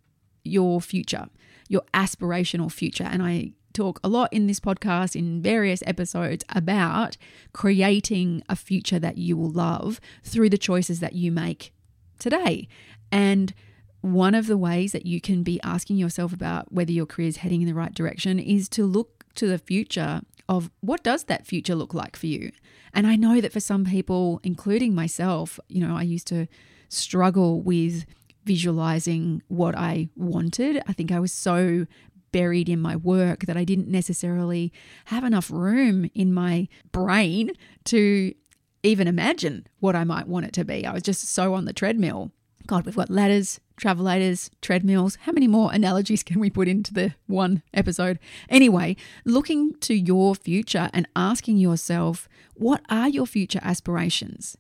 your 0.42 0.80
future, 0.80 1.28
your 1.68 1.82
aspirational 1.94 2.72
future. 2.72 3.04
And 3.04 3.22
I 3.22 3.52
talk 3.72 4.00
a 4.04 4.08
lot 4.08 4.32
in 4.32 4.46
this 4.46 4.60
podcast, 4.60 5.16
in 5.16 5.42
various 5.42 5.82
episodes, 5.86 6.44
about 6.48 7.16
creating 7.52 8.42
a 8.48 8.56
future 8.56 8.98
that 8.98 9.18
you 9.18 9.36
will 9.36 9.50
love 9.50 10.00
through 10.22 10.50
the 10.50 10.58
choices 10.58 11.00
that 11.00 11.14
you 11.14 11.32
make 11.32 11.72
today. 12.18 12.68
And 13.10 13.52
one 14.00 14.34
of 14.34 14.46
the 14.46 14.56
ways 14.56 14.92
that 14.92 15.06
you 15.06 15.20
can 15.20 15.42
be 15.42 15.60
asking 15.62 15.96
yourself 15.96 16.32
about 16.32 16.72
whether 16.72 16.92
your 16.92 17.06
career 17.06 17.28
is 17.28 17.38
heading 17.38 17.62
in 17.62 17.68
the 17.68 17.74
right 17.74 17.94
direction 17.94 18.38
is 18.38 18.68
to 18.70 18.84
look 18.84 19.24
to 19.34 19.46
the 19.46 19.58
future 19.58 20.22
of 20.48 20.70
what 20.80 21.02
does 21.02 21.24
that 21.24 21.46
future 21.46 21.74
look 21.74 21.94
like 21.94 22.16
for 22.16 22.26
you. 22.26 22.50
And 22.92 23.06
I 23.06 23.16
know 23.16 23.40
that 23.40 23.52
for 23.52 23.60
some 23.60 23.84
people, 23.84 24.40
including 24.42 24.94
myself, 24.94 25.58
you 25.68 25.86
know, 25.86 25.96
I 25.96 26.02
used 26.02 26.26
to 26.28 26.46
struggle 26.88 27.62
with 27.62 28.04
visualizing 28.44 29.42
what 29.48 29.76
I 29.76 30.08
wanted. 30.16 30.82
I 30.86 30.92
think 30.92 31.12
I 31.12 31.20
was 31.20 31.32
so 31.32 31.86
buried 32.32 32.68
in 32.68 32.80
my 32.80 32.96
work 32.96 33.46
that 33.46 33.56
I 33.56 33.64
didn't 33.64 33.88
necessarily 33.88 34.72
have 35.06 35.24
enough 35.24 35.50
room 35.50 36.10
in 36.14 36.32
my 36.32 36.68
brain 36.90 37.52
to 37.84 38.34
even 38.82 39.06
imagine 39.06 39.66
what 39.80 39.94
I 39.94 40.04
might 40.04 40.26
want 40.26 40.46
it 40.46 40.52
to 40.54 40.64
be. 40.64 40.84
I 40.84 40.92
was 40.92 41.02
just 41.02 41.22
so 41.28 41.54
on 41.54 41.66
the 41.66 41.72
treadmill. 41.72 42.32
God, 42.66 42.86
we've 42.86 42.96
got 42.96 43.10
ladders, 43.10 43.60
travelators, 43.76 44.50
treadmills. 44.60 45.16
How 45.22 45.32
many 45.32 45.48
more 45.48 45.72
analogies 45.72 46.22
can 46.24 46.40
we 46.40 46.50
put 46.50 46.68
into 46.68 46.94
the 46.94 47.14
one 47.26 47.62
episode? 47.74 48.18
Anyway, 48.48 48.96
looking 49.24 49.74
to 49.80 49.94
your 49.94 50.34
future 50.34 50.90
and 50.92 51.08
asking 51.14 51.58
yourself, 51.58 52.28
what 52.54 52.82
are 52.88 53.08
your 53.08 53.26
future 53.26 53.60
aspirations? 53.62 54.56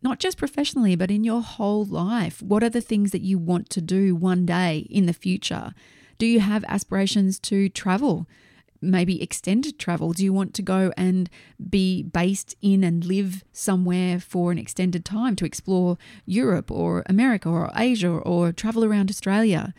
Not 0.00 0.20
just 0.20 0.38
professionally, 0.38 0.94
but 0.94 1.10
in 1.10 1.24
your 1.24 1.42
whole 1.42 1.84
life. 1.84 2.40
What 2.40 2.62
are 2.62 2.70
the 2.70 2.80
things 2.80 3.10
that 3.10 3.22
you 3.22 3.38
want 3.38 3.68
to 3.70 3.80
do 3.80 4.14
one 4.14 4.46
day 4.46 4.86
in 4.90 5.06
the 5.06 5.12
future? 5.12 5.74
Do 6.18 6.26
you 6.26 6.40
have 6.40 6.64
aspirations 6.68 7.38
to 7.40 7.68
travel? 7.68 8.26
Maybe 8.80 9.22
extended 9.22 9.78
travel? 9.78 10.12
Do 10.12 10.24
you 10.24 10.32
want 10.32 10.52
to 10.54 10.62
go 10.62 10.92
and 10.96 11.30
be 11.70 12.02
based 12.02 12.56
in 12.60 12.84
and 12.84 13.04
live 13.04 13.44
somewhere 13.52 14.20
for 14.20 14.52
an 14.52 14.58
extended 14.58 15.04
time 15.04 15.36
to 15.36 15.44
explore 15.44 15.96
Europe 16.26 16.70
or 16.70 17.04
America 17.06 17.48
or 17.48 17.70
Asia 17.74 18.10
or 18.10 18.52
travel 18.52 18.84
around 18.84 19.10
Australia? 19.10 19.74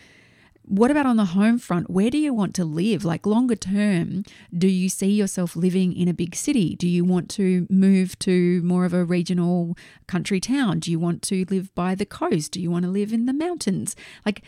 What 0.63 0.91
about 0.91 1.07
on 1.07 1.17
the 1.17 1.25
home 1.25 1.57
front? 1.57 1.89
Where 1.89 2.11
do 2.11 2.17
you 2.17 2.31
want 2.31 2.53
to 2.55 2.63
live? 2.63 3.03
Like 3.03 3.25
longer 3.25 3.55
term, 3.55 4.23
do 4.55 4.67
you 4.67 4.87
see 4.87 5.09
yourself 5.09 5.55
living 5.55 5.93
in 5.93 6.07
a 6.07 6.13
big 6.13 6.35
city? 6.35 6.75
Do 6.75 6.87
you 6.87 7.03
want 7.03 7.27
to 7.31 7.65
move 7.71 8.19
to 8.19 8.61
more 8.61 8.85
of 8.85 8.93
a 8.93 9.03
regional 9.03 9.75
country 10.07 10.39
town? 10.39 10.79
Do 10.79 10.91
you 10.91 10.99
want 10.99 11.23
to 11.23 11.43
live 11.49 11.73
by 11.73 11.95
the 11.95 12.05
coast? 12.05 12.51
Do 12.51 12.61
you 12.61 12.69
want 12.69 12.85
to 12.85 12.91
live 12.91 13.11
in 13.11 13.25
the 13.25 13.33
mountains? 13.33 13.95
Like 14.25 14.43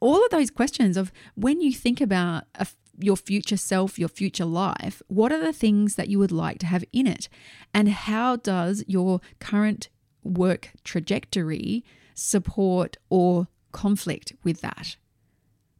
all 0.00 0.24
of 0.24 0.30
those 0.30 0.50
questions 0.50 0.96
of 0.96 1.12
when 1.34 1.60
you 1.60 1.72
think 1.72 2.00
about 2.00 2.44
a, 2.54 2.66
your 2.98 3.16
future 3.16 3.56
self, 3.56 3.98
your 3.98 4.08
future 4.08 4.44
life, 4.44 5.02
what 5.08 5.32
are 5.32 5.40
the 5.40 5.52
things 5.52 5.94
that 5.94 6.08
you 6.08 6.18
would 6.18 6.32
like 6.32 6.58
to 6.60 6.66
have 6.66 6.84
in 6.92 7.06
it? 7.06 7.28
And 7.72 7.88
how 7.88 8.36
does 8.36 8.84
your 8.86 9.20
current 9.38 9.88
work 10.22 10.70
trajectory 10.84 11.84
support 12.14 12.96
or 13.08 13.48
conflict 13.72 14.32
with 14.42 14.60
that? 14.60 14.96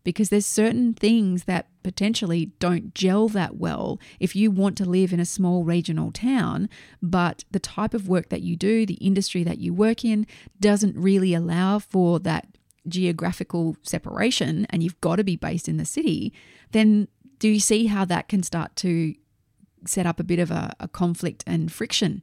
Because 0.03 0.31
there's 0.31 0.47
certain 0.47 0.95
things 0.95 1.45
that 1.45 1.69
potentially 1.83 2.53
don't 2.59 2.95
gel 2.95 3.29
that 3.29 3.57
well 3.57 4.01
if 4.19 4.35
you 4.35 4.51
want 4.51 4.77
to 4.79 4.89
live 4.89 5.13
in 5.13 5.21
a 5.21 5.27
small 5.27 5.63
regional 5.63 6.11
town, 6.11 6.71
but 7.03 7.45
the 7.51 7.59
type 7.59 7.93
of 7.93 8.09
work 8.09 8.31
that 8.31 8.41
you 8.41 8.57
do, 8.57 8.87
the 8.87 8.95
industry 8.95 9.45
that 9.45 9.59
you 9.59 9.75
work 9.75 10.05
in, 10.05 10.27
doesn't 10.59 10.97
really 10.97 11.35
allow 11.35 11.79
for 11.79 12.19
that 12.19 12.47
geographical 12.89 13.77
separation 13.83 14.67
and 14.71 14.83
you've 14.83 15.01
got 15.01 15.17
to 15.17 15.25
be 15.25 15.37
based 15.37 15.69
in 15.69 15.77
the 15.77 15.85
city, 15.85 16.33
then 16.73 17.09
do 17.39 17.49
you 17.49 17.61
see 17.61 17.87
how 17.87 18.05
that 18.05 18.29
can 18.29 18.43
start 18.43 18.77
to 18.77 19.15
set 19.87 20.07
up 20.07 20.21
a 20.21 20.25
bit 20.25 20.39
of 20.39 20.51
a, 20.51 20.75
a 20.81 20.89
conflict 20.89 21.43
and 21.47 21.73
friction? 21.73 22.23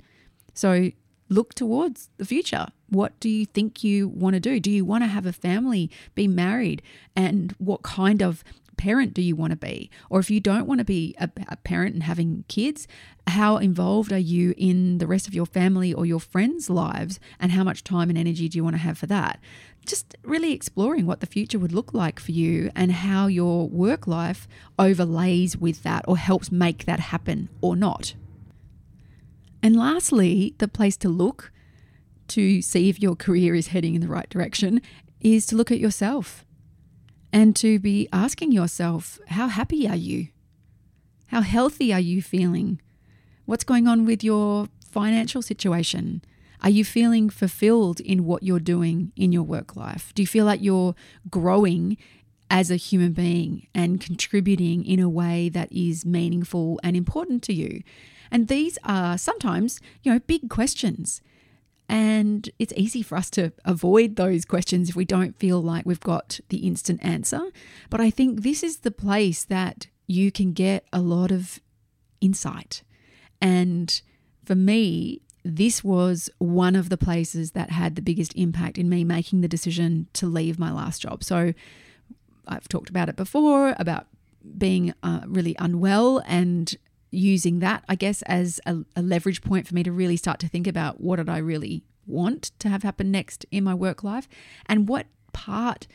So 0.54 0.92
look 1.30 1.54
towards 1.54 2.10
the 2.18 2.26
future. 2.26 2.68
What 2.90 3.20
do 3.20 3.30
you 3.30 3.46
think 3.46 3.84
you 3.84 4.08
want 4.08 4.36
to 4.36 4.40
do? 4.40 4.60
Do 4.60 4.72
you 4.72 4.86
want 4.86 5.04
to 5.04 5.08
have 5.08 5.26
a 5.26 5.34
family, 5.34 5.92
be 6.16 6.28
married? 6.28 6.82
And 7.16 7.54
what 7.58 7.84
kind 7.84 8.22
of 8.22 8.44
parent 8.78 9.14
do 9.14 9.22
you 9.22 9.36
want 9.36 9.52
to 9.52 9.58
be? 9.58 9.90
Or 10.10 10.20
if 10.20 10.30
you 10.30 10.40
don't 10.40 10.68
want 10.68 10.80
to 10.80 10.86
be 10.86 11.16
a, 11.20 11.30
a, 11.50 11.58
parent 11.58 11.94
and 11.94 12.04
having 12.04 12.46
kids, 12.48 12.88
how 13.28 13.58
involved 13.58 14.14
are 14.14 14.18
you 14.18 14.54
in 14.58 15.00
the 15.00 15.08
rest 15.08 15.28
of 15.28 15.34
your 15.34 15.46
family 15.46 15.94
or 15.94 16.06
your 16.06 16.20
friends' 16.20 16.70
lives? 16.70 17.20
And 17.40 17.52
how 17.52 17.64
much 17.64 17.84
time 17.84 18.10
and 18.10 18.18
energy 18.18 18.48
do 18.48 18.58
you 18.58 18.64
want 18.64 18.76
to 18.76 18.82
have 18.82 18.98
for 18.98 19.08
that? 19.08 19.40
Just 19.86 20.16
really 20.24 20.54
exploring 20.54 21.06
what 21.06 21.20
the 21.20 21.26
future 21.26 21.60
would 21.60 21.74
look 21.74 21.94
like 21.94 22.20
for 22.20 22.32
you 22.32 22.72
and 22.76 22.92
how 22.92 23.28
your 23.28 23.68
work 23.68 24.08
life 24.08 24.48
overlays 24.78 25.58
with 25.58 25.84
that 25.84 26.06
or 26.08 26.18
helps 26.18 26.52
make 26.52 26.86
that 26.86 27.00
happen 27.00 27.50
or 27.62 27.76
not. 27.76 28.14
And 29.62 29.76
lastly, 29.76 30.56
the 30.60 30.68
place 30.68 30.98
to 30.98 31.10
look 31.10 31.52
to 32.30 32.62
see 32.62 32.90
if 32.90 33.02
your 33.02 33.16
career 33.16 33.56
is 33.56 33.68
heading 33.68 33.96
in 33.96 34.02
the 34.02 34.08
right 34.08 34.30
direction 34.30 34.82
is 35.20 35.46
to 35.48 35.56
look 35.56 35.72
at 35.72 35.80
yourself 35.80 36.46
and 37.32 37.56
to 37.58 37.80
be 37.80 38.08
asking 38.12 38.52
yourself, 38.52 39.20
how 39.28 39.48
happy 39.48 39.88
are 39.88 39.96
you? 39.96 40.28
How 41.28 41.42
healthy 41.42 41.94
are 41.94 42.00
you 42.00 42.22
feeling? 42.22 42.82
What's 43.46 43.64
going 43.64 43.88
on 43.88 44.06
with 44.06 44.24
your 44.24 44.70
financial 44.90 45.42
situation? 45.42 46.22
Are 46.62 46.70
you 46.70 46.84
feeling 46.84 47.30
fulfilled 47.30 48.00
in 48.00 48.26
what 48.26 48.44
you're 48.44 48.60
doing 48.60 49.12
in 49.16 49.32
your 49.32 49.44
work 49.44 49.76
life? 49.76 50.12
Do 50.16 50.24
you 50.24 50.28
feel 50.28 50.46
like 50.46 50.62
you're 50.62 50.96
growing 51.30 51.98
as 52.50 52.72
a 52.72 52.78
human 52.78 53.12
being 53.12 53.68
and 53.76 54.02
contributing 54.02 54.86
in 54.86 55.00
a 55.00 55.10
way 55.10 55.50
that 55.50 55.72
is 55.72 56.06
meaningful 56.06 56.80
and 56.84 56.96
important 56.96 57.44
to 57.44 57.54
you? 57.54 57.84
And 58.32 58.48
these 58.48 58.78
are 58.84 59.18
sometimes, 59.18 59.80
you 60.02 60.12
know, 60.12 60.20
big 60.20 60.50
questions. 60.50 61.22
And 61.90 62.50
it's 62.60 62.74
easy 62.76 63.02
for 63.02 63.18
us 63.18 63.30
to 63.32 63.54
avoid 63.64 64.18
those 64.18 64.44
questions 64.44 64.90
if 64.90 64.96
we 64.96 65.06
don't 65.06 65.38
feel 65.38 65.62
like 65.62 65.86
we've 65.86 66.00
got 66.00 66.40
the 66.50 66.68
instant 66.68 67.00
answer. 67.04 67.42
But 67.90 68.02
I 68.02 68.10
think 68.10 68.42
this 68.42 68.62
is 68.62 68.80
the 68.80 68.92
place 68.92 69.46
that 69.46 69.88
you 70.06 70.32
can 70.32 70.52
get 70.52 70.86
a 70.92 71.00
lot 71.00 71.32
of 71.32 71.60
insight. 72.20 72.84
And 73.42 74.02
for 74.46 74.56
me, 74.56 75.22
this 75.44 75.82
was 75.82 76.30
one 76.40 76.76
of 76.76 76.90
the 76.90 76.98
places 76.98 77.52
that 77.52 77.70
had 77.70 77.96
the 77.96 78.02
biggest 78.02 78.34
impact 78.36 78.78
in 78.78 78.90
me 78.90 79.06
making 79.06 79.42
the 79.42 79.48
decision 79.48 80.08
to 80.14 80.28
leave 80.28 80.60
my 80.60 80.72
last 80.72 81.04
job. 81.04 81.24
So 81.24 81.54
I've 82.48 82.68
talked 82.68 82.90
about 82.90 83.08
it 83.08 83.16
before 83.16 83.76
about 83.80 84.08
being 84.58 84.94
uh, 85.04 85.22
really 85.26 85.56
unwell 85.60 86.22
and 86.26 86.76
using 87.18 87.60
that, 87.60 87.84
I 87.90 87.96
guess, 87.96 88.22
as 88.24 88.60
a, 88.66 88.78
a, 88.96 89.02
leverage 89.02 89.42
point 89.42 89.68
for 89.68 89.74
me 89.74 89.84
to 89.84 89.92
really 89.92 90.18
start 90.18 90.40
to 90.40 90.48
think 90.48 90.68
about 90.68 91.02
what 91.02 91.18
did 91.18 91.30
I 91.30 91.40
really 91.40 91.84
want 92.06 92.52
to 92.60 92.70
have 92.70 92.84
happen 92.84 93.12
next 93.12 93.46
in 93.52 93.64
my 93.64 93.74
work 93.74 94.04
life 94.04 94.30
and 94.68 94.88
what 94.88 95.08
part 95.34 95.88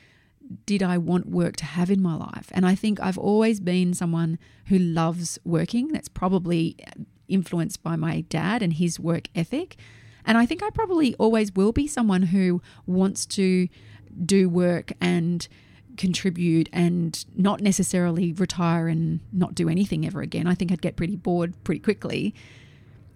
did 0.67 0.83
I 0.83 0.99
want 0.99 1.26
work 1.26 1.57
to 1.57 1.64
have 1.64 1.91
in 1.91 2.02
my 2.02 2.14
life. 2.14 2.50
And 2.52 2.67
I 2.67 2.75
think 2.75 3.00
I've 3.00 3.19
always 3.19 3.61
been 3.61 3.95
someone 3.95 4.38
who 4.67 4.79
loves 4.79 5.38
working. 5.45 5.88
That's 5.88 6.09
probably 6.09 6.76
influenced 7.29 7.83
by 7.83 7.97
my 7.97 8.23
dad 8.23 8.62
and 8.62 8.73
his 8.73 9.00
work 9.00 9.29
ethic. 9.35 9.76
And 10.25 10.37
I 10.37 10.45
think 10.45 10.62
I 10.62 10.71
probably 10.71 11.14
always 11.14 11.55
will 11.55 11.73
be 11.73 11.87
someone 11.87 12.23
who 12.25 12.61
wants 12.87 13.26
to 13.26 13.69
do 14.25 14.49
work 14.49 14.93
and 15.00 15.47
contribute 15.97 16.69
and 16.73 17.25
not 17.37 17.61
necessarily 17.61 18.33
retire 18.33 18.89
and 18.89 19.21
not 19.33 19.55
do 19.55 19.69
anything 19.69 20.07
ever 20.07 20.21
again. 20.21 20.47
I 20.47 20.55
think 20.55 20.73
I'd 20.73 20.83
get 20.83 20.97
pretty 20.97 21.17
bored 21.17 21.55
pretty 21.65 21.81
quickly. 21.81 22.35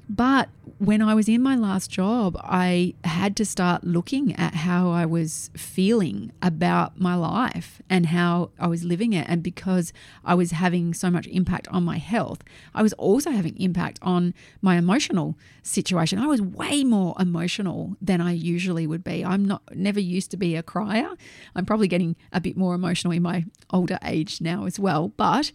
But 0.09 0.49
when 0.79 1.03
I 1.03 1.15
was 1.15 1.29
in 1.29 1.43
my 1.43 1.57
last 1.57 1.91
job, 1.91 2.37
I 2.43 2.95
had 3.03 3.35
to 3.37 3.45
start 3.45 3.83
looking 3.83 4.35
at 4.37 4.55
how 4.55 4.91
I 4.91 5.05
was 5.05 5.51
feeling 5.57 6.33
about 6.43 7.01
my 7.01 7.15
life 7.15 7.83
and 7.91 8.07
how 8.07 8.51
I 8.59 8.69
was 8.69 8.85
living 8.85 9.13
it. 9.13 9.27
And 9.29 9.43
because 9.43 9.93
I 10.25 10.35
was 10.35 10.53
having 10.53 10.95
so 10.95 11.11
much 11.11 11.27
impact 11.27 11.67
on 11.69 11.83
my 11.83 11.99
health, 11.99 12.43
I 12.75 12.83
was 12.83 12.93
also 12.95 13.31
having 13.31 13.61
impact 13.61 13.99
on 14.03 14.33
my 14.61 14.77
emotional 14.77 15.37
situation. 15.63 16.19
I 16.19 16.27
was 16.27 16.43
way 16.43 16.85
more 16.85 17.17
emotional 17.19 17.97
than 18.01 18.21
I 18.21 18.33
usually 18.33 18.87
would 18.87 19.03
be. 19.03 19.25
I'm 19.25 19.45
not 19.45 19.63
never 19.75 20.01
used 20.01 20.31
to 20.33 20.37
be 20.37 20.55
a 20.55 20.63
crier. 20.63 21.11
I'm 21.57 21.67
probably 21.67 21.89
getting 21.89 22.17
a 22.33 22.41
bit 22.41 22.57
more 22.57 22.75
emotional 22.75 23.13
in 23.13 23.23
my 23.23 23.45
older 23.71 23.99
age 24.05 24.41
now 24.41 24.67
as 24.67 24.79
well. 24.79 25.09
But 25.09 25.51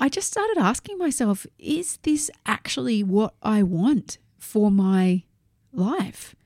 I 0.00 0.08
just 0.08 0.28
started 0.28 0.58
asking 0.58 0.98
myself, 0.98 1.46
is 1.58 1.98
this 2.02 2.30
actually 2.46 3.02
what 3.02 3.34
I 3.42 3.62
want 3.62 4.18
for 4.38 4.70
my 4.70 5.24
life? 5.72 6.36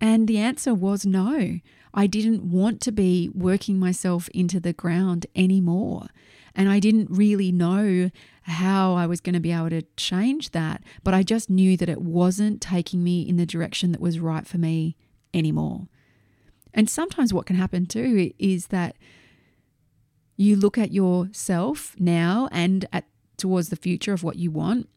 And 0.00 0.26
the 0.26 0.38
answer 0.38 0.74
was 0.74 1.04
no. 1.06 1.60
I 1.94 2.06
didn't 2.06 2.42
want 2.42 2.80
to 2.82 2.92
be 2.92 3.30
working 3.34 3.78
myself 3.78 4.28
into 4.30 4.58
the 4.58 4.72
ground 4.72 5.26
anymore. 5.36 6.06
And 6.54 6.68
I 6.68 6.80
didn't 6.80 7.10
really 7.10 7.52
know 7.52 8.10
how 8.42 8.94
I 8.94 9.06
was 9.06 9.20
going 9.20 9.34
to 9.34 9.40
be 9.40 9.52
able 9.52 9.70
to 9.70 9.82
change 9.96 10.50
that, 10.50 10.82
but 11.04 11.14
I 11.14 11.22
just 11.22 11.48
knew 11.48 11.76
that 11.76 11.88
it 11.88 12.02
wasn't 12.02 12.60
taking 12.60 13.04
me 13.04 13.22
in 13.22 13.36
the 13.36 13.46
direction 13.46 13.92
that 13.92 14.00
was 14.00 14.18
right 14.18 14.46
for 14.46 14.58
me 14.58 14.96
anymore. 15.32 15.86
And 16.74 16.88
sometimes 16.88 17.32
what 17.32 17.46
can 17.46 17.56
happen 17.56 17.86
too 17.86 18.32
is 18.38 18.68
that 18.68 18.96
you 20.36 20.56
look 20.56 20.78
at 20.78 20.92
yourself 20.92 21.94
now 21.98 22.48
and 22.52 22.86
at 22.92 23.04
towards 23.36 23.70
the 23.70 23.76
future 23.76 24.12
of 24.12 24.22
what 24.22 24.36
you 24.36 24.50
want 24.50 24.88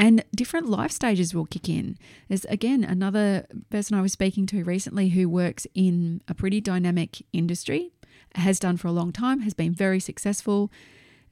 and 0.00 0.24
different 0.34 0.66
life 0.66 0.90
stages 0.90 1.34
will 1.34 1.44
kick 1.44 1.68
in. 1.68 1.98
There's 2.28 2.46
again 2.46 2.84
another 2.84 3.46
person 3.68 3.98
I 3.98 4.00
was 4.00 4.12
speaking 4.12 4.46
to 4.46 4.64
recently 4.64 5.10
who 5.10 5.28
works 5.28 5.66
in 5.74 6.22
a 6.26 6.34
pretty 6.34 6.62
dynamic 6.62 7.22
industry, 7.34 7.92
has 8.34 8.58
done 8.58 8.78
for 8.78 8.88
a 8.88 8.92
long 8.92 9.12
time, 9.12 9.40
has 9.40 9.52
been 9.52 9.74
very 9.74 10.00
successful, 10.00 10.72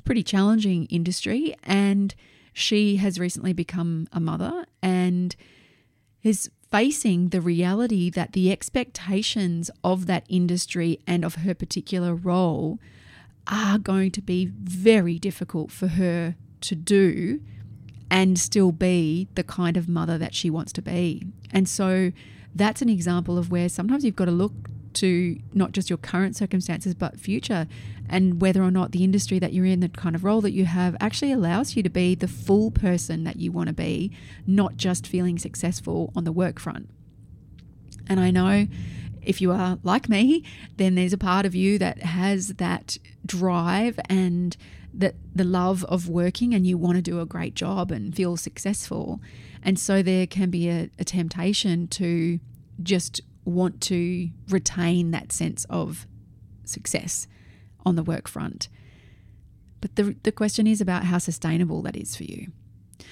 pretty 0.05 0.23
challenging 0.23 0.85
industry, 0.87 1.57
and 1.65 2.15
she 2.53 2.97
has 2.97 3.19
recently 3.19 3.55
become 3.55 4.07
a 4.13 4.21
mother 4.21 4.67
and 4.83 5.35
is 6.23 6.51
facing 6.71 7.31
the 7.31 7.41
reality 7.41 8.11
that 8.11 8.33
the 8.33 8.53
expectations 8.53 9.71
of 9.83 10.05
that 10.05 10.27
industry 10.29 10.99
and 11.07 11.25
of 11.25 11.37
her 11.37 11.55
particular 11.55 12.15
role 12.15 12.79
are 13.49 13.79
going 13.79 14.11
to 14.13 14.23
be 14.23 14.47
very 14.47 15.19
difficult 15.19 15.71
for 15.71 15.89
her 15.89 16.37
to 16.61 16.75
do 16.75 17.41
and 18.11 18.39
still 18.39 18.73
be 18.73 19.29
the 19.35 19.45
kind 19.45 19.77
of 19.77 19.89
mother 19.89 20.19
that 20.19 20.35
she 20.35 20.51
wants 20.51 20.73
to 20.73 20.83
be. 20.83 21.27
And 21.51 21.69
so 21.69 22.13
that's 22.55 22.83
an 22.83 22.89
example 22.89 23.39
of 23.39 23.51
where 23.51 23.69
sometimes 23.69 24.05
you've 24.05 24.17
got 24.17 24.27
to 24.27 24.31
look 24.31 24.53
to 24.95 25.39
not 25.53 25.73
just 25.73 25.91
your 25.91 25.97
current 25.97 26.35
circumstances 26.35 26.95
but 26.95 27.21
future 27.21 27.69
and 28.09 28.41
whether 28.41 28.63
or 28.63 28.71
not 28.71 28.93
the 28.93 29.05
industry 29.05 29.39
that 29.39 29.53
you're 29.53 29.67
in 29.67 29.81
the 29.81 29.89
kind 29.89 30.17
of 30.17 30.25
role 30.25 30.41
that 30.41 30.53
you 30.53 30.65
have 30.65 30.97
actually 30.99 31.31
allows 31.31 31.77
you 31.77 31.83
to 31.83 31.91
be 31.91 32.15
the 32.15 32.27
full 32.27 32.71
person 32.71 33.25
that 33.25 33.37
you 33.37 33.53
want 33.53 33.69
to 33.69 33.73
be 33.73 34.11
not 34.47 34.77
just 34.77 35.07
feeling 35.07 35.39
successful 35.39 36.11
on 36.17 36.25
the 36.25 36.33
work 36.33 36.59
front 36.59 36.89
and 38.09 38.19
i 38.19 38.31
know 38.31 38.67
if 39.23 39.41
you 39.41 39.53
are 39.53 39.79
like 39.83 40.09
me 40.09 40.45
then 40.77 40.95
there's 40.95 41.13
a 41.13 41.19
part 41.19 41.47
of 41.47 41.55
you 41.55 41.79
that 41.79 42.03
has 42.03 42.49
that 42.55 42.99
drive 43.27 43.99
and 44.09 44.57
the, 44.93 45.15
the 45.35 45.45
love 45.45 45.85
of 45.85 46.09
working 46.09 46.55
and 46.55 46.67
you 46.67 46.77
want 46.77 46.97
to 46.97 47.03
do 47.03 47.21
a 47.21 47.27
great 47.27 47.55
job 47.55 47.91
and 47.91 48.15
feel 48.15 48.37
successful. 48.37 49.21
And 49.63 49.79
so 49.79 50.03
there 50.03 50.27
can 50.27 50.51
be 50.51 50.69
a, 50.69 50.91
a 50.99 51.05
temptation 51.05 51.87
to 51.89 52.41
just 52.83 53.21
want 53.45 53.81
to 53.83 54.31
retain 54.49 55.11
that 55.13 55.33
sense 55.33 55.65
of 55.71 56.07
success 56.65 57.27
on 57.87 57.97
the 57.97 58.03
work 58.03 58.29
front. 58.29 58.69
But 59.81 59.97
the, 59.97 60.17
the 60.25 60.33
question 60.33 60.67
is 60.67 60.81
about 60.81 61.05
how 61.05 61.19
sustainable 61.19 61.83
that 61.83 61.97
is 61.97 62.17
for 62.17 62.25
you. 62.25 62.51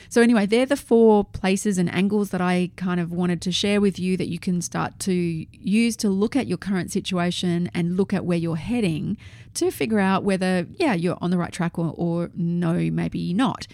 So, 0.09 0.23
anyway, 0.23 0.47
they're 0.47 0.67
the 0.67 0.77
four 0.77 1.25
places 1.25 1.79
and 1.79 1.93
angles 1.93 2.31
that 2.31 2.41
I 2.41 2.71
kind 2.77 3.01
of 3.01 3.13
wanted 3.13 3.41
to 3.43 3.53
share 3.53 3.81
with 3.81 3.99
you 3.99 4.17
that 4.17 4.29
you 4.29 4.39
can 4.39 4.61
start 4.63 4.99
to 5.01 5.13
use 5.13 5.97
to 5.97 6.09
look 6.09 6.37
at 6.37 6.47
your 6.47 6.59
current 6.59 6.91
situation 6.91 7.71
and 7.75 7.97
look 7.97 8.13
at 8.13 8.25
where 8.25 8.39
you're 8.39 8.57
heading 8.57 9.17
to 9.55 9.71
figure 9.71 10.01
out 10.01 10.25
whether, 10.25 10.67
yeah, 10.73 10.95
you're 10.95 11.19
on 11.21 11.31
the 11.31 11.39
right 11.39 11.53
track 11.53 11.79
or, 11.79 11.95
or 11.97 12.31
no, 12.35 12.75
maybe 12.91 13.33
not. 13.33 13.67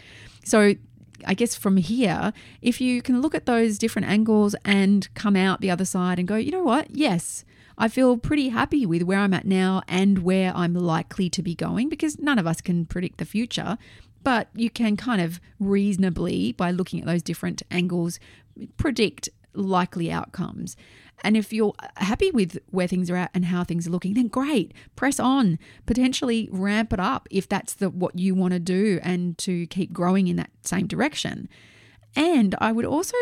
So, 0.44 0.75
I 1.25 1.35
guess 1.35 1.55
from 1.55 1.77
here, 1.77 2.33
if 2.61 2.81
you 2.81 3.03
can 3.03 3.20
look 3.20 3.35
at 3.35 3.46
those 3.46 3.79
different 3.79 4.09
angles 4.09 4.55
and 4.64 5.12
come 5.14 5.37
out 5.37 5.61
the 5.61 5.70
other 5.70 5.85
side 5.85 6.18
and 6.18 6.27
go, 6.27 6.37
you 6.37 6.51
know 6.51 6.64
what? 6.64 6.90
Yes, 6.90 7.44
I 7.79 7.88
feel 7.88 8.16
pretty 8.16 8.51
happy 8.51 8.87
with 8.87 9.03
where 9.03 9.18
I'm 9.18 9.35
at 9.35 9.46
now 9.46 9.83
and 9.88 10.18
where 10.20 10.53
I'm 10.55 10.75
likely 10.75 11.31
to 11.31 11.42
be 11.42 11.55
going 11.55 11.88
because 11.88 12.18
none 12.18 12.38
of 12.38 12.46
us 12.46 12.61
can 12.61 12.87
predict 12.87 13.18
the 13.18 13.25
future 13.25 13.79
but 14.23 14.49
you 14.55 14.71
can 14.71 14.97
kind 14.97 15.21
of 15.21 15.41
reasonably, 15.59 16.53
by 16.53 16.71
looking 16.71 17.01
at 17.01 17.07
those 17.07 17.23
different 17.23 17.63
angles, 17.71 18.19
predict 18.77 19.29
likely 19.55 20.11
outcomes. 20.11 20.77
And 21.25 21.37
if 21.37 21.53
you're 21.53 21.75
happy 21.97 22.31
with 22.31 22.59
where 22.71 22.89
things 22.89 23.09
are 23.11 23.17
at 23.17 23.31
and 23.35 23.45
how 23.45 23.65
things 23.65 23.87
are 23.87 23.91
looking, 23.91 24.15
then 24.15 24.29
great, 24.29 24.73
press 24.97 25.21
on. 25.21 25.59
Potentially 25.87 26.49
ramp 26.51 26.93
it 26.93 27.01
up 27.01 27.29
if 27.31 27.49
that's 27.49 27.75
the 27.75 27.91
what 27.91 28.19
you 28.19 28.35
want 28.35 28.55
to 28.55 28.59
do 28.59 28.99
and 29.03 29.39
to 29.39 29.67
keep 29.69 29.93
growing 29.93 30.27
in 30.27 30.37
that 30.37 30.51
same 30.63 30.87
direction. 30.87 31.49
And 32.17 32.55
I 32.59 32.73
would 32.73 32.85
also 32.85 33.17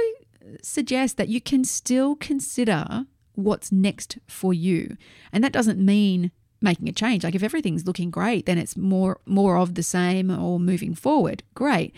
suggest 0.63 1.17
that 1.17 1.29
you 1.29 1.41
can 1.41 1.65
still 1.65 2.17
consider 2.17 3.05
what's 3.35 3.71
next 3.71 4.19
for 4.27 4.55
you. 4.55 4.97
And 5.33 5.45
that 5.45 5.53
doesn't 5.53 5.79
mean 5.79 6.31
making 6.61 6.88
a 6.88 6.92
change. 6.92 7.25
Like 7.25 7.35
if 7.35 7.42
everything's 7.42 7.87
looking 7.87 8.11
great, 8.11 8.46
then 8.46 8.59
it's 8.59 8.77
more 8.77 9.20
more 9.27 9.57
of 9.57 9.75
the 9.75 9.83
same 9.83 10.31
or 10.31 10.61
moving 10.61 10.94
forward. 10.94 11.42
Great. 11.55 11.94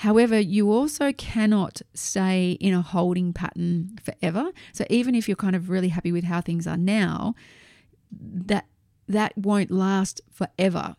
However, 0.00 0.38
you 0.38 0.70
also 0.70 1.12
cannot 1.12 1.80
stay 1.94 2.52
in 2.60 2.74
a 2.74 2.82
holding 2.82 3.32
pattern 3.32 3.98
forever. 4.02 4.50
So 4.72 4.84
even 4.90 5.14
if 5.14 5.26
you're 5.26 5.36
kind 5.36 5.56
of 5.56 5.70
really 5.70 5.88
happy 5.88 6.12
with 6.12 6.24
how 6.24 6.42
things 6.42 6.66
are 6.66 6.76
now, 6.76 7.34
that 8.12 8.66
that 9.08 9.36
won't 9.38 9.70
last 9.70 10.20
forever 10.30 10.96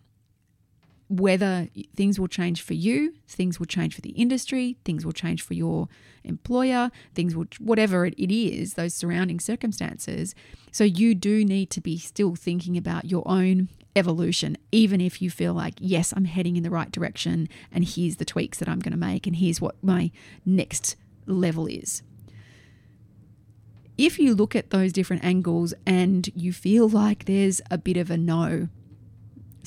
whether 1.09 1.69
things 1.95 2.19
will 2.19 2.27
change 2.27 2.61
for 2.61 2.73
you, 2.73 3.13
things 3.27 3.59
will 3.59 3.65
change 3.65 3.95
for 3.95 4.01
the 4.01 4.09
industry, 4.11 4.77
things 4.83 5.05
will 5.05 5.13
change 5.13 5.41
for 5.41 5.53
your 5.53 5.87
employer, 6.23 6.91
things 7.15 7.35
will, 7.35 7.45
whatever 7.59 8.05
it 8.05 8.15
is, 8.17 8.73
those 8.73 8.93
surrounding 8.93 9.39
circumstances. 9.39 10.35
So 10.71 10.83
you 10.83 11.15
do 11.15 11.45
need 11.45 11.69
to 11.71 11.81
be 11.81 11.97
still 11.97 12.35
thinking 12.35 12.77
about 12.77 13.05
your 13.05 13.25
own 13.25 13.69
evolution, 13.95 14.57
even 14.71 15.01
if 15.01 15.21
you 15.21 15.29
feel 15.29 15.53
like, 15.53 15.75
yes, 15.79 16.13
I'm 16.15 16.25
heading 16.25 16.57
in 16.57 16.63
the 16.63 16.69
right 16.69 16.91
direction, 16.91 17.47
and 17.71 17.87
here's 17.87 18.17
the 18.17 18.25
tweaks 18.25 18.59
that 18.59 18.67
I'm 18.67 18.79
going 18.79 18.91
to 18.91 18.97
make, 18.97 19.25
and 19.25 19.37
here's 19.37 19.61
what 19.61 19.81
my 19.81 20.11
next 20.45 20.97
level 21.25 21.67
is. 21.67 22.03
If 23.97 24.19
you 24.19 24.35
look 24.35 24.55
at 24.55 24.69
those 24.69 24.93
different 24.93 25.23
angles 25.23 25.73
and 25.85 26.29
you 26.35 26.53
feel 26.53 26.87
like 26.87 27.25
there's 27.25 27.61
a 27.71 27.79
bit 27.79 27.97
of 27.97 28.11
a 28.11 28.17
no, 28.17 28.67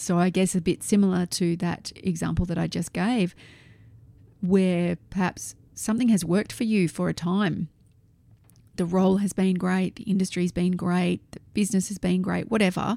so 0.00 0.18
I 0.18 0.30
guess 0.30 0.54
a 0.54 0.60
bit 0.60 0.82
similar 0.82 1.26
to 1.26 1.56
that 1.56 1.92
example 1.96 2.46
that 2.46 2.58
I 2.58 2.66
just 2.66 2.92
gave, 2.92 3.34
where 4.40 4.96
perhaps 5.10 5.54
something 5.74 6.08
has 6.08 6.24
worked 6.24 6.52
for 6.52 6.64
you 6.64 6.88
for 6.88 7.08
a 7.08 7.14
time. 7.14 7.68
The 8.76 8.86
role 8.86 9.18
has 9.18 9.32
been 9.32 9.56
great, 9.56 9.96
the 9.96 10.04
industry's 10.04 10.52
been 10.52 10.72
great, 10.72 11.20
the 11.32 11.40
business 11.52 11.88
has 11.88 11.98
been 11.98 12.22
great, 12.22 12.50
whatever. 12.50 12.96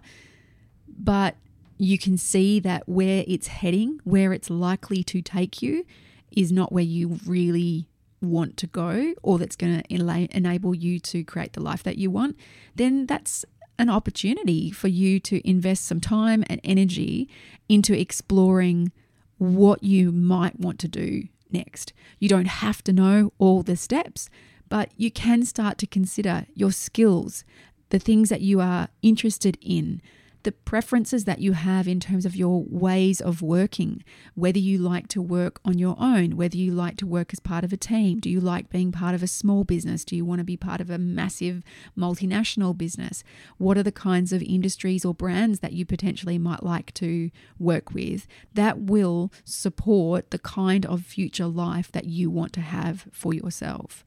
But 0.87 1.35
you 1.77 1.97
can 1.97 2.17
see 2.17 2.59
that 2.61 2.87
where 2.87 3.25
it's 3.27 3.47
heading, 3.47 3.99
where 4.03 4.31
it's 4.31 4.49
likely 4.49 5.03
to 5.03 5.21
take 5.21 5.61
you, 5.61 5.85
is 6.31 6.51
not 6.51 6.71
where 6.71 6.83
you 6.83 7.19
really 7.25 7.89
want 8.21 8.55
to 8.57 8.67
go 8.67 9.13
or 9.21 9.37
that's 9.37 9.57
going 9.57 9.81
to 9.81 9.93
enable 10.37 10.73
you 10.73 10.99
to 10.99 11.23
create 11.25 11.53
the 11.53 11.59
life 11.59 11.83
that 11.83 11.97
you 11.97 12.09
want, 12.09 12.37
then 12.75 13.05
that's 13.05 13.43
an 13.79 13.89
opportunity 13.89 14.71
for 14.71 14.87
you 14.87 15.19
to 15.19 15.47
invest 15.47 15.85
some 15.85 15.99
time 15.99 16.43
and 16.47 16.61
energy 16.63 17.29
into 17.67 17.97
exploring 17.97 18.91
what 19.37 19.83
you 19.83 20.11
might 20.11 20.59
want 20.59 20.79
to 20.79 20.87
do 20.87 21.27
next. 21.51 21.93
You 22.19 22.29
don't 22.29 22.47
have 22.47 22.83
to 22.85 22.93
know 22.93 23.33
all 23.37 23.63
the 23.63 23.75
steps, 23.75 24.29
but 24.69 24.91
you 24.97 25.11
can 25.11 25.45
start 25.45 25.77
to 25.79 25.87
consider 25.87 26.45
your 26.53 26.71
skills, 26.71 27.43
the 27.89 27.99
things 27.99 28.29
that 28.29 28.41
you 28.41 28.59
are 28.59 28.89
interested 29.01 29.57
in, 29.61 30.01
the 30.43 30.51
preferences 30.51 31.25
that 31.25 31.39
you 31.39 31.53
have 31.53 31.87
in 31.87 31.99
terms 31.99 32.25
of 32.25 32.35
your 32.35 32.63
ways 32.67 33.21
of 33.21 33.41
working, 33.41 34.03
whether 34.35 34.59
you 34.59 34.77
like 34.77 35.07
to 35.09 35.21
work 35.21 35.59
on 35.65 35.77
your 35.77 35.95
own, 35.99 36.35
whether 36.35 36.57
you 36.57 36.71
like 36.71 36.97
to 36.97 37.07
work 37.07 37.33
as 37.33 37.39
part 37.39 37.63
of 37.63 37.73
a 37.73 37.77
team. 37.77 38.19
Do 38.19 38.29
you 38.29 38.39
like 38.39 38.69
being 38.69 38.91
part 38.91 39.15
of 39.15 39.23
a 39.23 39.27
small 39.27 39.63
business? 39.63 40.05
Do 40.05 40.15
you 40.15 40.25
want 40.25 40.39
to 40.39 40.45
be 40.45 40.57
part 40.57 40.81
of 40.81 40.89
a 40.89 40.97
massive 40.97 41.63
multinational 41.97 42.77
business? 42.77 43.23
What 43.57 43.77
are 43.77 43.83
the 43.83 43.91
kinds 43.91 44.33
of 44.33 44.41
industries 44.43 45.05
or 45.05 45.13
brands 45.13 45.59
that 45.59 45.73
you 45.73 45.85
potentially 45.85 46.37
might 46.37 46.63
like 46.63 46.93
to 46.95 47.31
work 47.57 47.93
with 47.93 48.27
that 48.53 48.79
will 48.79 49.31
support 49.45 50.31
the 50.31 50.39
kind 50.39 50.85
of 50.85 51.05
future 51.05 51.47
life 51.47 51.91
that 51.91 52.05
you 52.05 52.29
want 52.29 52.53
to 52.53 52.61
have 52.61 53.07
for 53.11 53.33
yourself? 53.33 54.05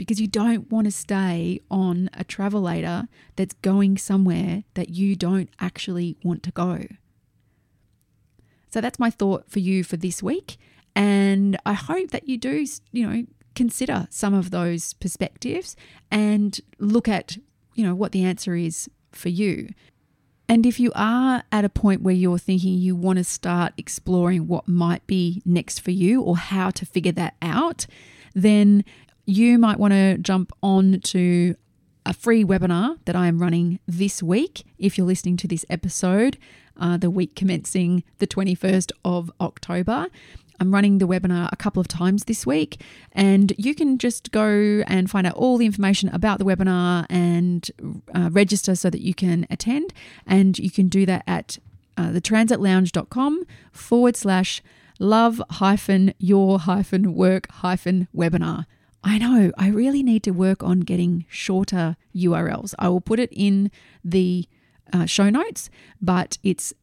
Because 0.00 0.18
you 0.18 0.26
don't 0.26 0.72
want 0.72 0.86
to 0.86 0.90
stay 0.90 1.60
on 1.70 2.08
a 2.14 2.24
travelator 2.24 3.06
that's 3.36 3.52
going 3.56 3.98
somewhere 3.98 4.64
that 4.72 4.88
you 4.88 5.14
don't 5.14 5.50
actually 5.60 6.16
want 6.24 6.42
to 6.42 6.50
go. 6.50 6.86
So 8.70 8.80
that's 8.80 8.98
my 8.98 9.10
thought 9.10 9.50
for 9.50 9.58
you 9.58 9.84
for 9.84 9.98
this 9.98 10.22
week. 10.22 10.56
And 10.96 11.58
I 11.66 11.74
hope 11.74 12.12
that 12.12 12.26
you 12.26 12.38
do, 12.38 12.64
you 12.92 13.06
know, 13.06 13.26
consider 13.54 14.06
some 14.08 14.32
of 14.32 14.50
those 14.50 14.94
perspectives 14.94 15.76
and 16.10 16.58
look 16.78 17.06
at, 17.06 17.36
you 17.74 17.84
know, 17.84 17.94
what 17.94 18.12
the 18.12 18.24
answer 18.24 18.56
is 18.56 18.88
for 19.12 19.28
you. 19.28 19.68
And 20.48 20.64
if 20.64 20.80
you 20.80 20.92
are 20.94 21.42
at 21.52 21.66
a 21.66 21.68
point 21.68 22.00
where 22.00 22.14
you're 22.14 22.38
thinking 22.38 22.72
you 22.72 22.96
want 22.96 23.18
to 23.18 23.24
start 23.24 23.74
exploring 23.76 24.48
what 24.48 24.66
might 24.66 25.06
be 25.06 25.42
next 25.44 25.80
for 25.80 25.90
you 25.90 26.22
or 26.22 26.38
how 26.38 26.70
to 26.70 26.86
figure 26.86 27.12
that 27.12 27.34
out, 27.42 27.86
then 28.34 28.82
you 29.26 29.58
might 29.58 29.78
want 29.78 29.92
to 29.92 30.18
jump 30.18 30.52
on 30.62 31.00
to 31.00 31.54
a 32.06 32.12
free 32.12 32.44
webinar 32.44 32.98
that 33.04 33.14
I 33.14 33.26
am 33.26 33.38
running 33.38 33.78
this 33.86 34.22
week. 34.22 34.64
If 34.78 34.96
you're 34.96 35.06
listening 35.06 35.36
to 35.38 35.48
this 35.48 35.64
episode, 35.68 36.38
uh, 36.76 36.96
the 36.96 37.10
week 37.10 37.36
commencing 37.36 38.02
the 38.18 38.26
21st 38.26 38.92
of 39.04 39.30
October. 39.40 40.06
I'm 40.58 40.74
running 40.74 40.98
the 40.98 41.08
webinar 41.08 41.48
a 41.52 41.56
couple 41.56 41.80
of 41.80 41.88
times 41.88 42.24
this 42.24 42.46
week, 42.46 42.82
and 43.12 43.52
you 43.56 43.74
can 43.74 43.96
just 43.96 44.30
go 44.30 44.82
and 44.86 45.10
find 45.10 45.26
out 45.26 45.34
all 45.34 45.56
the 45.56 45.64
information 45.64 46.10
about 46.10 46.38
the 46.38 46.44
webinar 46.44 47.06
and 47.08 47.70
uh, 48.14 48.28
register 48.30 48.74
so 48.74 48.90
that 48.90 49.00
you 49.00 49.14
can 49.14 49.46
attend. 49.48 49.94
And 50.26 50.58
you 50.58 50.70
can 50.70 50.88
do 50.88 51.06
that 51.06 51.24
at 51.26 51.58
uh, 51.96 52.08
thetransitlounge.com 52.08 53.44
forward 53.72 54.16
slash 54.16 54.62
love 54.98 55.42
hyphen 55.50 56.12
your 56.18 56.58
hyphen 56.58 57.14
work 57.14 57.50
hyphen 57.50 58.08
webinar. 58.14 58.66
I 59.02 59.18
know, 59.18 59.50
I 59.56 59.68
really 59.68 60.02
need 60.02 60.22
to 60.24 60.30
work 60.30 60.62
on 60.62 60.80
getting 60.80 61.24
shorter 61.28 61.96
URLs. 62.14 62.74
I 62.78 62.88
will 62.88 63.00
put 63.00 63.18
it 63.18 63.30
in 63.32 63.70
the 64.04 64.46
uh, 64.92 65.06
show 65.06 65.30
notes, 65.30 65.70
but 66.00 66.38
it's 66.42 66.74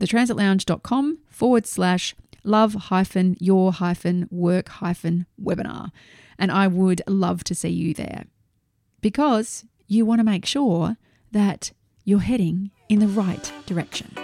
thetransitlounge.com 0.00 1.18
forward 1.28 1.66
slash 1.66 2.14
love 2.42 2.74
hyphen 2.74 3.36
your 3.38 3.72
hyphen 3.72 4.26
work 4.30 4.68
hyphen 4.68 5.26
webinar. 5.42 5.90
And 6.38 6.50
I 6.50 6.66
would 6.66 7.02
love 7.06 7.44
to 7.44 7.54
see 7.54 7.68
you 7.68 7.92
there 7.92 8.24
because 9.02 9.66
you 9.86 10.06
want 10.06 10.20
to 10.20 10.24
make 10.24 10.46
sure 10.46 10.96
that 11.32 11.72
you're 12.04 12.20
heading 12.20 12.70
in 12.88 13.00
the 13.00 13.08
right 13.08 13.52
direction. 13.66 14.14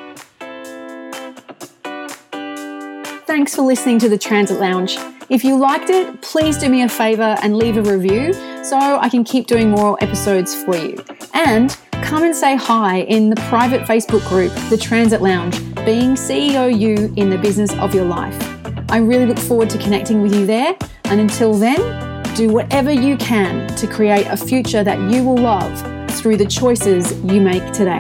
Thanks 3.27 3.55
for 3.55 3.63
listening 3.63 3.99
to 3.99 4.09
the 4.09 4.17
Transit 4.17 4.59
Lounge. 4.59 4.97
If 5.29 5.43
you 5.43 5.57
liked 5.59 5.91
it, 5.91 6.23
please 6.23 6.57
do 6.57 6.69
me 6.69 6.83
a 6.83 6.89
favor 6.89 7.37
and 7.43 7.57
leave 7.57 7.77
a 7.77 7.83
review 7.83 8.33
so 8.63 8.77
I 8.77 9.09
can 9.09 9.25
keep 9.25 9.49
doing 9.49 9.71
more 9.71 10.01
episodes 10.01 10.55
for 10.63 10.77
you. 10.77 11.03
And 11.35 11.77
come 11.91 12.23
and 12.23 12.35
say 12.35 12.55
hi 12.55 12.99
in 13.01 13.31
the 13.31 13.37
private 13.49 13.83
Facebook 13.83 14.27
group, 14.29 14.53
The 14.71 14.77
Transit 14.77 15.21
Lounge, 15.21 15.59
being 15.85 16.15
CEO 16.15 16.71
you 16.71 17.13
in 17.17 17.29
the 17.29 17.39
business 17.39 17.73
of 17.75 17.93
your 17.93 18.05
life. 18.05 18.41
I 18.89 18.99
really 18.99 19.27
look 19.27 19.39
forward 19.39 19.69
to 19.71 19.79
connecting 19.79 20.23
with 20.23 20.33
you 20.33 20.47
there. 20.47 20.77
And 21.07 21.21
until 21.21 21.55
then, 21.55 22.23
do 22.37 22.49
whatever 22.49 22.93
you 22.93 23.17
can 23.17 23.67
to 23.77 23.89
create 23.89 24.29
a 24.29 24.37
future 24.37 24.85
that 24.85 25.11
you 25.11 25.25
will 25.25 25.39
love 25.39 25.77
through 26.13 26.37
the 26.37 26.47
choices 26.47 27.21
you 27.25 27.41
make 27.41 27.73
today. 27.73 27.99